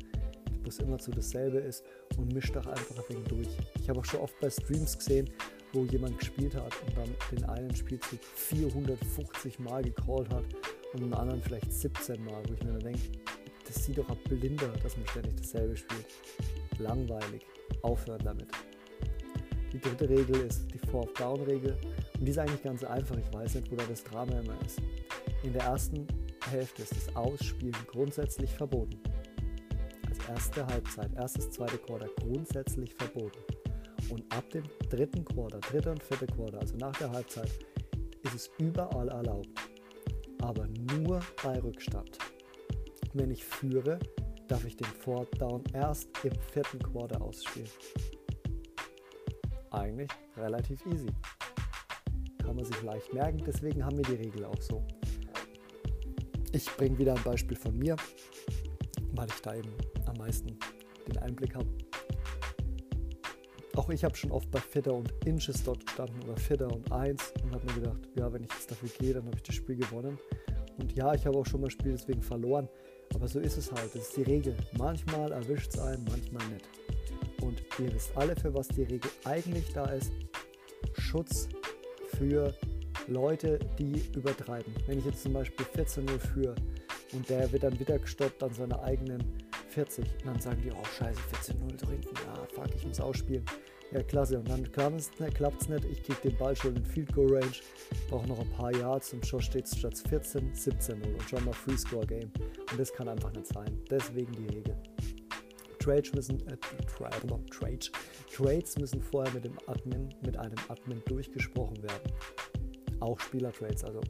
es 0.68 0.78
immer 0.78 0.98
zu 0.98 1.10
dasselbe 1.10 1.58
ist 1.58 1.84
und 2.16 2.32
mischt 2.32 2.54
doch 2.54 2.66
einfach 2.66 2.96
ein 2.98 3.04
wenig 3.08 3.28
durch. 3.28 3.48
Ich 3.80 3.88
habe 3.88 4.00
auch 4.00 4.04
schon 4.04 4.20
oft 4.20 4.38
bei 4.40 4.50
Streams 4.50 4.96
gesehen, 4.96 5.30
wo 5.72 5.84
jemand 5.84 6.18
gespielt 6.18 6.54
hat 6.54 6.72
und 6.86 6.96
dann 6.96 7.14
den 7.30 7.44
einen 7.44 7.74
Spielzug 7.74 8.20
450 8.22 9.58
Mal 9.58 9.82
gecallt 9.82 10.28
hat 10.30 10.44
und 10.92 11.00
den 11.00 11.14
anderen 11.14 11.42
vielleicht 11.42 11.72
17 11.72 12.24
Mal, 12.24 12.42
wo 12.48 12.54
ich 12.54 12.62
mir 12.62 12.72
dann 12.72 12.80
denke, 12.80 13.00
das 13.66 13.84
sieht 13.84 13.98
doch 13.98 14.08
ab 14.08 14.18
blinder, 14.28 14.68
dass 14.82 14.96
man 14.96 15.06
ständig 15.08 15.36
dasselbe 15.36 15.76
spielt. 15.76 16.06
Langweilig. 16.78 17.46
Aufhören 17.82 18.22
damit. 18.22 18.48
Die 19.72 19.80
dritte 19.80 20.08
Regel 20.08 20.36
ist 20.42 20.66
die 20.72 20.78
Fourth-Down-Regel 20.90 21.78
und 22.18 22.24
die 22.24 22.30
ist 22.30 22.38
eigentlich 22.38 22.62
ganz 22.62 22.84
einfach. 22.84 23.16
Ich 23.16 23.32
weiß 23.32 23.54
nicht, 23.54 23.70
wo 23.70 23.76
da 23.76 23.84
das 23.88 24.04
Drama 24.04 24.38
immer 24.38 24.54
ist. 24.66 24.82
In 25.42 25.52
der 25.54 25.62
ersten 25.62 26.06
Hälfte 26.50 26.82
ist 26.82 26.92
das 26.94 27.16
Ausspielen 27.16 27.74
grundsätzlich 27.90 28.50
verboten. 28.50 29.00
Erste 30.28 30.66
Halbzeit, 30.66 31.12
erstes, 31.14 31.50
zweite 31.50 31.78
Quarter 31.78 32.08
grundsätzlich 32.20 32.94
verboten. 32.94 33.40
Und 34.08 34.24
ab 34.32 34.48
dem 34.50 34.64
dritten 34.88 35.24
Quarter, 35.24 35.58
dritte 35.60 35.90
und 35.90 36.02
vierte 36.02 36.26
Quarter, 36.26 36.60
also 36.60 36.76
nach 36.76 36.96
der 36.96 37.10
Halbzeit, 37.10 37.50
ist 38.22 38.34
es 38.34 38.50
überall 38.58 39.08
erlaubt. 39.08 39.48
Aber 40.40 40.66
nur 40.96 41.20
bei 41.42 41.58
Rückstand. 41.60 42.18
Wenn 43.14 43.30
ich 43.30 43.44
führe, 43.44 43.98
darf 44.48 44.64
ich 44.64 44.76
den 44.76 44.86
Fourth 44.86 45.40
Down 45.40 45.62
erst 45.72 46.08
im 46.24 46.32
vierten 46.52 46.78
Quarter 46.78 47.20
ausspielen. 47.20 47.68
Eigentlich 49.70 50.10
relativ 50.36 50.84
easy. 50.86 51.08
Kann 52.38 52.56
man 52.56 52.64
sich 52.64 52.82
leicht 52.82 53.12
merken, 53.12 53.42
deswegen 53.46 53.84
haben 53.84 53.96
wir 53.96 54.04
die 54.04 54.22
Regel 54.22 54.44
auch 54.44 54.60
so. 54.60 54.84
Ich 56.52 56.66
bringe 56.76 56.98
wieder 56.98 57.14
ein 57.14 57.22
Beispiel 57.22 57.56
von 57.56 57.78
mir, 57.78 57.96
weil 59.12 59.28
ich 59.28 59.40
da 59.42 59.54
eben 59.54 59.70
am 60.06 60.16
meisten 60.16 60.58
den 61.06 61.18
Einblick 61.18 61.54
habe. 61.54 61.66
Auch 63.74 63.88
ich 63.88 64.04
habe 64.04 64.14
schon 64.14 64.30
oft 64.30 64.50
bei 64.50 64.60
Vierter 64.60 64.92
und 64.92 65.12
Inches 65.24 65.62
dort 65.64 65.84
gestanden 65.86 66.22
oder 66.24 66.36
Vierter 66.36 66.70
und 66.70 66.92
1 66.92 67.32
und 67.42 67.52
habe 67.52 67.66
mir 67.66 67.80
gedacht, 67.80 68.00
ja, 68.16 68.30
wenn 68.32 68.44
ich 68.44 68.50
jetzt 68.50 68.70
dafür 68.70 68.88
gehe, 68.98 69.14
dann 69.14 69.24
habe 69.24 69.36
ich 69.36 69.42
das 69.42 69.54
Spiel 69.54 69.76
gewonnen. 69.76 70.18
Und 70.78 70.94
ja, 70.94 71.14
ich 71.14 71.26
habe 71.26 71.38
auch 71.38 71.46
schon 71.46 71.62
mal 71.62 71.70
Spiel 71.70 71.92
deswegen 71.92 72.22
verloren, 72.22 72.68
aber 73.14 73.28
so 73.28 73.40
ist 73.40 73.56
es 73.56 73.72
halt. 73.72 73.94
Das 73.94 74.08
ist 74.08 74.16
die 74.16 74.22
Regel. 74.22 74.54
Manchmal 74.76 75.32
erwischt 75.32 75.74
es 75.74 75.80
einen, 75.80 76.04
manchmal 76.04 76.46
nicht. 76.48 76.68
Und 77.40 77.62
ihr 77.78 77.92
wisst 77.92 78.16
alle, 78.16 78.36
für 78.36 78.52
was 78.54 78.68
die 78.68 78.82
Regel 78.82 79.10
eigentlich 79.24 79.72
da 79.72 79.86
ist. 79.86 80.12
Schutz 80.98 81.48
für 82.16 82.54
Leute, 83.08 83.58
die 83.78 84.02
übertreiben. 84.14 84.72
Wenn 84.86 84.98
ich 84.98 85.04
jetzt 85.06 85.22
zum 85.22 85.32
Beispiel 85.32 85.64
14-0 85.74 86.18
führe 86.18 86.54
und 87.12 87.28
der 87.28 87.50
wird 87.52 87.62
dann 87.62 87.78
wieder 87.78 87.98
gestoppt 87.98 88.42
an 88.42 88.52
seiner 88.54 88.82
eigenen 88.82 89.22
40. 89.68 90.04
Und 90.04 90.26
dann 90.26 90.40
sagen 90.40 90.60
die, 90.62 90.70
oh 90.70 90.84
scheiße, 90.98 91.20
14-0 91.52 91.76
da 91.76 91.88
hinten, 91.88 92.14
ja 92.14 92.46
fuck, 92.54 92.74
ich 92.74 92.86
muss 92.86 93.00
ausspielen. 93.00 93.44
Ja, 93.92 94.02
klasse. 94.02 94.38
Und 94.38 94.48
dann 94.48 94.70
klappt 94.72 95.00
es 95.62 95.68
nicht, 95.68 95.84
Ich 95.84 96.02
kriege 96.02 96.30
den 96.30 96.36
Ball 96.38 96.56
schon 96.56 96.76
in 96.76 96.84
Field 96.84 97.12
Goal 97.12 97.34
Range, 97.34 97.52
brauche 98.08 98.26
noch 98.26 98.38
ein 98.38 98.50
paar 98.50 98.74
Yards 98.74 99.12
und 99.12 99.26
schon 99.26 99.42
steht 99.42 99.66
es 99.66 99.78
statt 99.78 100.02
14, 100.08 100.54
17-0 100.54 101.04
und 101.04 101.22
schon 101.28 101.44
mal 101.44 101.52
Free 101.52 101.76
Score 101.76 102.06
Game. 102.06 102.30
Und 102.70 102.80
das 102.80 102.92
kann 102.92 103.08
einfach 103.08 103.32
nicht 103.32 103.46
sein. 103.48 103.78
Deswegen 103.90 104.32
die 104.32 104.46
Regel. 104.46 104.76
Trades 105.78 106.12
müssen, 106.14 106.40
äh, 106.46 106.56
Trades, 107.50 107.90
Trades 108.32 108.78
müssen 108.78 109.02
vorher 109.02 109.32
mit 109.34 109.44
dem 109.44 109.58
Admin, 109.66 110.14
mit 110.24 110.38
einem 110.38 110.56
Admin 110.68 111.02
durchgesprochen 111.06 111.82
werden. 111.82 112.12
Auch 113.00 113.18
Spielertrades, 113.18 113.84
also 113.84 114.00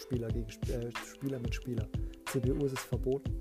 Spieler 0.00 0.28
gegen 0.28 0.46
äh, 0.46 0.90
Spieler 1.04 1.40
mit 1.40 1.54
Spieler. 1.54 1.88
CPU 2.34 2.66
ist 2.66 2.72
es 2.72 2.80
verboten. 2.80 3.40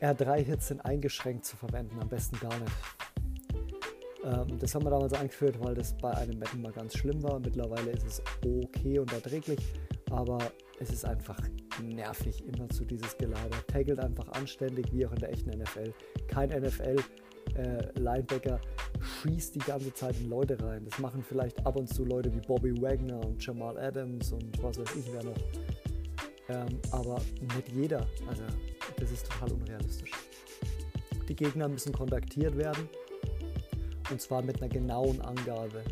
R3-Hits 0.00 0.68
sind 0.68 0.80
eingeschränkt 0.80 1.46
zu 1.46 1.56
verwenden, 1.56 1.98
am 2.00 2.08
besten 2.08 2.38
gar 2.38 2.56
nicht. 2.58 2.72
Ähm, 4.24 4.58
das 4.58 4.74
haben 4.74 4.84
wir 4.84 4.90
damals 4.90 5.14
eingeführt, 5.14 5.58
weil 5.60 5.74
das 5.74 5.96
bei 5.96 6.12
einem 6.12 6.38
Madden 6.38 6.60
mal 6.60 6.72
ganz 6.72 6.94
schlimm 6.96 7.22
war. 7.22 7.40
Mittlerweile 7.40 7.92
ist 7.92 8.04
es 8.04 8.22
okay 8.44 8.98
und 8.98 9.10
erträglich, 9.12 9.60
aber 10.10 10.36
es 10.78 10.90
ist 10.90 11.06
einfach 11.06 11.40
nervig, 11.82 12.44
immer 12.46 12.68
zu 12.68 12.84
dieses 12.84 13.16
Gelaber. 13.16 13.56
Taggelt 13.66 14.00
einfach 14.00 14.28
anständig, 14.32 14.92
wie 14.92 15.06
auch 15.06 15.12
in 15.12 15.20
der 15.20 15.30
echten 15.30 15.48
NFL. 15.50 15.94
Kein 16.28 16.50
NFL-Linebacker 16.50 18.56
äh, 18.56 18.60
schießt 19.22 19.54
die 19.54 19.60
ganze 19.60 19.94
Zeit 19.94 20.20
in 20.20 20.28
Leute 20.28 20.62
rein. 20.62 20.84
Das 20.84 20.98
machen 20.98 21.24
vielleicht 21.26 21.64
ab 21.64 21.76
und 21.76 21.88
zu 21.88 22.04
Leute 22.04 22.30
wie 22.34 22.40
Bobby 22.40 22.78
Wagner 22.82 23.24
und 23.24 23.42
Jamal 23.42 23.78
Adams 23.78 24.32
und 24.32 24.62
was 24.62 24.78
weiß 24.78 24.94
ich 24.96 25.10
wer 25.14 25.24
noch. 25.24 25.38
Ähm, 26.48 26.80
aber 26.90 27.20
nicht 27.40 27.68
jeder. 27.72 28.06
Also, 28.28 28.42
das 28.96 29.10
ist 29.10 29.30
total 29.30 29.52
unrealistisch. 29.52 30.10
Die 31.28 31.36
Gegner 31.36 31.68
müssen 31.68 31.92
kontaktiert 31.92 32.56
werden 32.56 32.88
und 34.10 34.20
zwar 34.20 34.42
mit 34.42 34.60
einer 34.60 34.68
genauen 34.68 35.20
Angabe. 35.22 35.82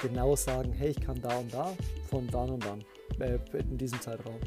Genau 0.00 0.34
sagen, 0.36 0.72
hey, 0.72 0.90
ich 0.90 1.00
kann 1.00 1.20
da 1.20 1.36
und 1.36 1.52
da, 1.52 1.72
von 2.08 2.26
dann 2.28 2.50
und 2.50 2.64
dann, 2.64 2.84
äh, 3.20 3.38
in 3.58 3.78
diesem 3.78 4.00
Zeitraum. 4.00 4.38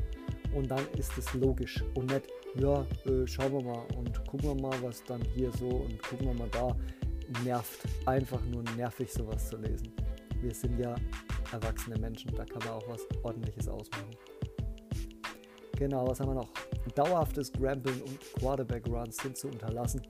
Und 0.53 0.69
dann 0.69 0.87
ist 0.97 1.17
es 1.17 1.33
logisch 1.33 1.83
und 1.95 2.11
nicht, 2.11 2.27
ja, 2.55 2.85
äh, 3.05 3.27
schauen 3.27 3.53
wir 3.53 3.61
mal 3.61 3.85
und 3.97 4.25
gucken 4.27 4.55
wir 4.55 4.61
mal, 4.61 4.81
was 4.81 5.03
dann 5.03 5.21
hier 5.35 5.51
so 5.59 5.67
und 5.67 6.01
gucken 6.01 6.27
wir 6.27 6.33
mal 6.33 6.49
da. 6.51 6.75
Nervt. 7.43 7.79
Einfach 8.05 8.39
nur 8.45 8.63
nervig, 8.77 9.11
sowas 9.11 9.49
zu 9.49 9.57
lesen. 9.57 9.91
Wir 10.41 10.53
sind 10.53 10.77
ja 10.79 10.95
erwachsene 11.51 11.97
Menschen, 11.97 12.33
da 12.35 12.45
kann 12.45 12.59
man 12.59 12.69
auch 12.69 12.87
was 12.87 13.01
Ordentliches 13.23 13.67
ausmachen. 13.67 14.15
Genau, 15.75 16.07
was 16.07 16.19
haben 16.21 16.29
wir 16.29 16.35
noch? 16.35 16.49
Dauerhaftes 16.95 17.51
Grambeln 17.51 18.01
und 18.01 18.19
Quarterback 18.39 18.87
Runs 18.87 19.17
sind 19.17 19.35
zu 19.35 19.47
unterlassen. 19.49 20.01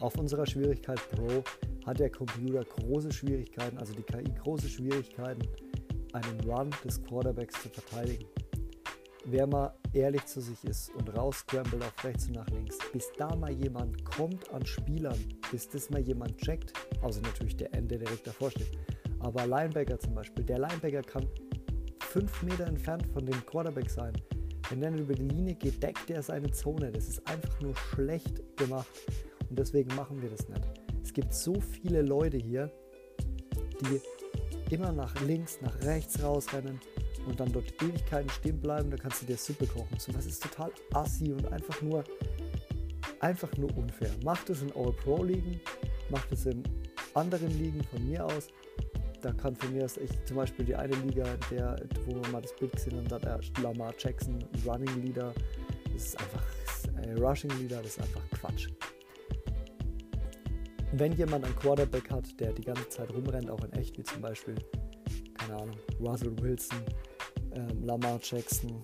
Auf 0.00 0.18
unserer 0.18 0.46
Schwierigkeit 0.46 0.98
Pro 1.10 1.44
hat 1.86 2.00
der 2.00 2.10
Computer 2.10 2.64
große 2.64 3.12
Schwierigkeiten, 3.12 3.78
also 3.78 3.92
die 3.94 4.02
KI 4.02 4.32
große 4.42 4.68
Schwierigkeiten, 4.68 5.42
einen 6.12 6.40
Run 6.40 6.70
des 6.84 7.02
Quarterbacks 7.04 7.62
zu 7.62 7.68
verteidigen. 7.68 8.26
Wer 9.26 9.46
mal 9.46 9.72
ehrlich 9.92 10.24
zu 10.24 10.40
sich 10.40 10.64
ist 10.64 10.92
und 10.96 11.14
rausscrambled 11.16 11.84
auf 11.84 12.04
rechts 12.04 12.26
und 12.26 12.36
nach 12.36 12.48
links, 12.48 12.78
bis 12.92 13.12
da 13.16 13.36
mal 13.36 13.52
jemand 13.52 14.04
kommt 14.04 14.50
an 14.52 14.64
Spielern, 14.66 15.18
bis 15.52 15.68
das 15.68 15.90
mal 15.90 16.00
jemand 16.00 16.36
checkt, 16.38 16.72
außer 17.02 17.20
natürlich 17.20 17.56
der 17.56 17.72
Ende 17.74 17.98
direkt 17.98 18.26
davor 18.26 18.50
steht. 18.50 18.72
Aber 19.20 19.46
Linebacker 19.46 19.98
zum 20.00 20.14
Beispiel, 20.14 20.42
der 20.42 20.58
Linebacker 20.58 21.02
kann 21.02 21.28
fünf 22.00 22.42
Meter 22.42 22.66
entfernt 22.66 23.06
von 23.12 23.24
dem 23.24 23.44
Quarterback 23.46 23.90
sein. 23.90 24.14
Wenn 24.70 24.82
er 24.82 24.94
über 24.94 25.14
die 25.14 25.28
Linie 25.28 25.54
geht, 25.54 25.82
deckt 25.82 26.10
er 26.10 26.22
seine 26.22 26.50
Zone. 26.52 26.92
Das 26.92 27.08
ist 27.08 27.26
einfach 27.26 27.60
nur 27.60 27.74
schlecht 27.76 28.56
gemacht. 28.56 28.88
Und 29.48 29.58
deswegen 29.58 29.94
machen 29.96 30.22
wir 30.22 30.30
das 30.30 30.48
nicht. 30.48 30.62
Es 31.02 31.12
gibt 31.12 31.34
so 31.34 31.60
viele 31.60 32.02
Leute 32.02 32.36
hier, 32.36 32.70
die 33.82 34.00
immer 34.72 34.92
nach 34.92 35.20
links, 35.22 35.60
nach 35.60 35.82
rechts 35.82 36.22
rausrennen 36.22 36.80
und 37.26 37.40
dann 37.40 37.50
dort 37.52 37.82
Ewigkeiten 37.82 38.30
stehen 38.30 38.60
bleiben. 38.60 38.90
Da 38.90 38.96
kannst 38.96 39.22
du 39.22 39.26
dir 39.26 39.36
Suppe 39.36 39.66
kochen. 39.66 39.98
So 39.98 40.14
was 40.14 40.26
ist 40.26 40.42
total 40.42 40.70
assi 40.94 41.32
und 41.32 41.52
einfach 41.52 41.82
nur, 41.82 42.04
einfach 43.18 43.54
nur 43.56 43.76
unfair. 43.76 44.10
Macht 44.24 44.50
es 44.50 44.62
in 44.62 44.72
All-Pro-Ligen, 44.76 45.60
macht 46.10 46.30
es 46.30 46.46
in 46.46 46.62
anderen 47.14 47.58
Ligen 47.58 47.82
von 47.82 48.08
mir 48.08 48.24
aus. 48.24 48.48
Da 49.20 49.32
kann 49.32 49.54
von 49.56 49.72
mir 49.72 49.84
aus 49.84 49.96
ich 49.96 50.10
zum 50.24 50.36
Beispiel 50.36 50.64
die 50.64 50.74
eine 50.74 50.94
Liga, 50.94 51.24
der, 51.50 51.76
wo 52.06 52.16
man 52.16 52.32
mal 52.32 52.42
das 52.42 52.54
Bild 52.56 52.72
gesehen 52.72 52.96
hat, 52.98 53.12
da 53.12 53.18
der 53.18 53.40
Lamar 53.62 53.92
Jackson, 53.98 54.38
Running 54.66 55.02
Leader. 55.02 55.34
Das 55.92 56.04
ist 56.04 56.20
einfach 56.20 56.42
äh, 57.02 57.12
Rushing 57.20 57.50
Leader, 57.58 57.82
das 57.82 57.96
ist 57.96 58.00
einfach 58.00 58.22
Quatsch 58.40 58.68
wenn 60.92 61.12
jemand 61.12 61.44
einen 61.44 61.54
Quarterback 61.56 62.10
hat, 62.10 62.40
der 62.40 62.52
die 62.52 62.62
ganze 62.62 62.88
Zeit 62.88 63.12
rumrennt, 63.12 63.50
auch 63.50 63.62
in 63.64 63.72
echt, 63.72 63.96
wie 63.98 64.02
zum 64.02 64.22
Beispiel, 64.22 64.54
keine 65.34 65.60
Ahnung, 65.60 65.76
Russell 66.00 66.34
Wilson, 66.40 66.78
ähm, 67.52 67.84
Lamar 67.84 68.18
Jackson, 68.22 68.82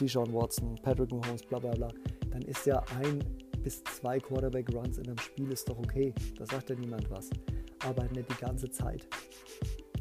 Deshaun 0.00 0.32
Watson, 0.32 0.74
Patrick 0.82 1.10
Mahomes, 1.10 1.42
bla 1.42 1.58
bla 1.58 1.70
bla, 1.72 1.88
dann 2.30 2.42
ist 2.42 2.66
ja 2.66 2.82
ein 3.00 3.24
bis 3.62 3.82
zwei 3.84 4.18
Quarterback-Runs 4.18 4.98
in 4.98 5.06
einem 5.06 5.18
Spiel 5.18 5.50
ist 5.50 5.68
doch 5.68 5.78
okay. 5.78 6.14
Da 6.36 6.46
sagt 6.46 6.70
ja 6.70 6.76
niemand 6.76 7.10
was. 7.10 7.28
Aber 7.86 8.04
nicht 8.04 8.30
die 8.30 8.44
ganze 8.44 8.70
Zeit. 8.70 9.06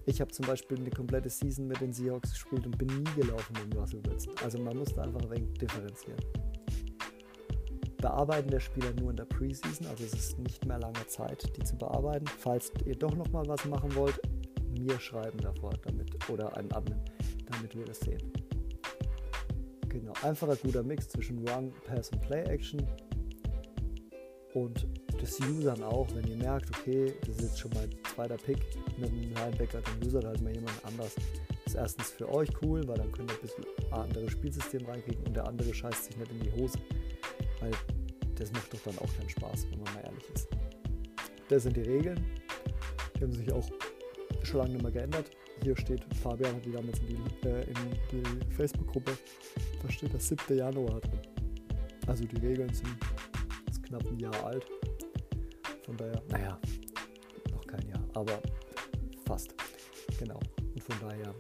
Ich 0.06 0.22
habe 0.22 0.32
zum 0.32 0.46
Beispiel 0.46 0.78
eine 0.78 0.90
komplette 0.90 1.30
Season 1.30 1.68
mit 1.68 1.82
den 1.82 1.92
Seahawks 1.92 2.32
gespielt 2.32 2.66
und 2.66 2.78
bin 2.78 2.88
nie 2.88 3.22
gelaufen 3.22 3.54
mit 3.66 3.78
Russell 3.78 4.02
Wilson. 4.06 4.34
Also 4.44 4.58
man 4.60 4.78
muss 4.78 4.94
da 4.94 5.04
einfach 5.04 5.22
ein 5.22 5.30
wenig 5.30 5.54
differenzieren 5.56 6.20
bearbeiten 7.98 8.50
der 8.50 8.60
Spieler 8.60 8.94
nur 9.00 9.12
in 9.12 9.18
der 9.18 9.26
Preseason, 9.26 9.88
also 9.88 10.04
es 10.04 10.14
ist 10.14 10.40
nicht 10.40 10.66
mehr 10.66 10.80
lange 10.80 11.06
Zeit, 11.08 11.52
die 11.58 11.64
zu 11.64 11.76
bearbeiten. 11.76 12.26
Falls 12.40 12.72
ihr 12.86 12.96
doch 12.96 13.16
noch 13.16 13.30
mal 13.32 13.46
was 13.48 13.66
machen 13.66 13.94
wollt, 13.96 14.20
mir 14.78 15.00
schreiben 15.00 15.40
davor 15.40 15.72
damit 15.84 16.30
oder 16.30 16.56
einen 16.56 16.72
Admin, 16.72 17.00
damit 17.52 17.76
wir 17.76 17.86
das 17.86 18.00
sehen. 18.00 18.32
Genau, 19.90 20.14
einfacher 20.22 20.56
guter 20.56 20.84
Mix 20.84 21.10
zwischen 21.10 21.48
Run, 21.48 21.74
Pass 21.86 22.10
und 22.12 22.22
Play 22.22 22.44
Action 22.44 22.86
und 24.54 24.88
des 25.22 25.40
Usern 25.40 25.84
auch, 25.84 26.08
wenn 26.14 26.28
ihr 26.28 26.38
merkt, 26.38 26.70
okay, 26.70 27.14
das 27.22 27.38
ist 27.38 27.42
jetzt 27.42 27.60
schon 27.60 27.72
mein 27.74 27.90
zweiter 28.14 28.38
Pick 28.38 28.60
mit 28.98 29.10
einem 29.10 29.34
Linebacker, 29.34 29.82
dann 29.82 30.08
usert 30.08 30.26
halt 30.26 30.42
mal 30.42 30.54
jemand 30.54 30.74
anders. 30.84 31.16
Das 31.66 31.74
ist 31.74 31.76
erstens 31.76 32.12
für 32.12 32.30
euch 32.30 32.50
cool, 32.62 32.88
weil 32.88 32.98
dann 32.98 33.12
könnt 33.12 33.32
ihr 33.32 33.36
ein 33.36 33.42
bisschen 33.42 33.66
anderes 33.92 34.32
Spielsystem 34.32 34.86
reinkriegen 34.86 35.24
und 35.26 35.36
der 35.36 35.48
andere 35.48 35.74
scheißt 35.74 36.06
sich 36.06 36.18
nicht 36.18 36.32
in 36.32 36.40
die 36.40 36.52
Hose. 36.52 36.78
Weil 37.60 37.72
das 38.36 38.52
macht 38.52 38.74
doch 38.74 38.80
dann 38.86 38.98
auch 39.00 39.18
keinen 39.18 39.30
Spaß, 39.30 39.68
wenn 39.72 39.84
man 39.84 39.94
mal 39.96 40.04
ehrlich 40.04 40.30
ist. 40.34 40.48
Das 41.50 41.64
sind 41.64 41.76
die 41.76 41.82
Regeln. 41.82 42.24
Die 43.16 43.24
haben 43.24 43.34
sich 43.34 43.52
auch 43.52 43.68
schon 44.44 44.60
lange 44.60 44.74
nicht 44.74 44.84
mehr 44.84 44.92
geändert. 44.92 45.32
Hier 45.64 45.76
steht, 45.76 46.02
Fabian 46.22 46.56
hat 46.56 46.66
die 46.66 46.72
damals 46.72 47.00
in 47.00 47.08
die, 47.08 47.48
äh, 47.48 47.66
die 48.12 48.54
Facebook-Gruppe, 48.54 49.18
da 49.82 49.92
steht 49.92 50.14
der 50.14 50.20
7. 50.20 50.56
Januar 50.56 51.02
drin. 51.02 51.20
Also 52.06 52.26
die 52.26 52.38
Regeln 52.38 52.72
sind 52.74 52.96
knapp 53.88 54.06
ein 54.08 54.20
Jahr 54.20 54.46
alt. 54.46 54.66
Von 55.88 55.98
daher, 55.98 56.22
naja, 56.30 56.60
noch 57.52 57.66
kein 57.66 57.88
Jahr, 57.88 58.04
aber 58.14 58.40
fast. 59.26 59.56
Genau. 60.20 60.40
Und 60.60 60.84
von 60.84 60.96
daher 61.00 61.34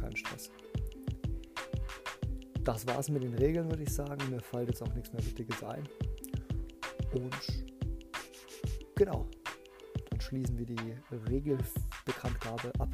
kein 0.00 0.16
Stress 0.16 0.50
das 2.70 2.86
war's 2.86 3.08
mit 3.08 3.24
den 3.24 3.34
Regeln, 3.34 3.68
würde 3.68 3.82
ich 3.82 3.92
sagen. 3.92 4.30
Mir 4.30 4.40
fällt 4.40 4.68
jetzt 4.68 4.82
auch 4.82 4.94
nichts 4.94 5.12
mehr 5.12 5.24
Wichtiges 5.24 5.62
ein. 5.64 5.88
Und 7.12 7.34
genau, 8.94 9.26
dann 10.08 10.20
schließen 10.20 10.56
wir 10.56 10.66
die 10.66 10.94
Regelbekanntgabe 11.28 12.72
ab. 12.78 12.90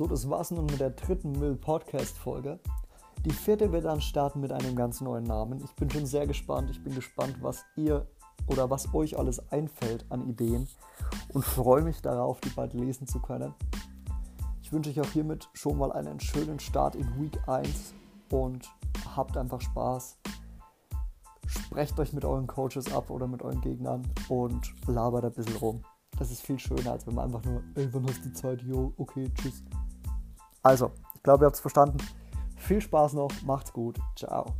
So, 0.00 0.06
das 0.06 0.30
war's 0.30 0.50
nun 0.50 0.64
mit 0.64 0.80
der 0.80 0.88
dritten 0.88 1.32
Müll-Podcast-Folge. 1.32 2.58
Die 3.26 3.32
vierte 3.32 3.70
wird 3.70 3.84
dann 3.84 4.00
starten 4.00 4.40
mit 4.40 4.50
einem 4.50 4.74
ganz 4.74 5.02
neuen 5.02 5.24
Namen. 5.24 5.62
Ich 5.62 5.74
bin 5.74 5.90
schon 5.90 6.06
sehr 6.06 6.26
gespannt. 6.26 6.70
Ich 6.70 6.82
bin 6.82 6.94
gespannt, 6.94 7.36
was 7.42 7.66
ihr 7.76 8.08
oder 8.46 8.70
was 8.70 8.94
euch 8.94 9.18
alles 9.18 9.52
einfällt 9.52 10.06
an 10.08 10.26
Ideen 10.26 10.66
und 11.34 11.44
freue 11.44 11.82
mich 11.82 12.00
darauf, 12.00 12.40
die 12.40 12.48
bald 12.48 12.72
lesen 12.72 13.06
zu 13.06 13.20
können. 13.20 13.52
Ich 14.62 14.72
wünsche 14.72 14.88
euch 14.88 15.02
auch 15.02 15.12
hiermit 15.12 15.50
schon 15.52 15.76
mal 15.76 15.92
einen 15.92 16.18
schönen 16.18 16.58
Start 16.60 16.94
in 16.94 17.20
Week 17.20 17.38
1 17.46 17.92
und 18.32 18.70
habt 19.14 19.36
einfach 19.36 19.60
Spaß. 19.60 20.16
Sprecht 21.46 22.00
euch 22.00 22.14
mit 22.14 22.24
euren 22.24 22.46
Coaches 22.46 22.90
ab 22.90 23.10
oder 23.10 23.26
mit 23.26 23.42
euren 23.42 23.60
Gegnern 23.60 24.10
und 24.30 24.72
labert 24.86 25.26
ein 25.26 25.32
bisschen 25.34 25.56
rum. 25.56 25.84
Das 26.18 26.30
ist 26.30 26.40
viel 26.40 26.58
schöner, 26.58 26.92
als 26.92 27.06
wenn 27.06 27.16
man 27.16 27.26
einfach 27.26 27.44
nur, 27.44 27.62
ey, 27.74 27.86
wann 27.92 28.06
hast 28.06 28.24
du 28.24 28.32
Zeit? 28.32 28.62
Jo, 28.62 28.94
okay, 28.96 29.30
tschüss. 29.34 29.62
Also, 30.62 30.92
ich 31.14 31.22
glaube, 31.22 31.44
ihr 31.44 31.46
habt 31.46 31.56
es 31.56 31.60
verstanden. 31.60 31.98
Viel 32.56 32.80
Spaß 32.80 33.14
noch, 33.14 33.30
macht's 33.42 33.72
gut, 33.72 33.98
ciao. 34.16 34.54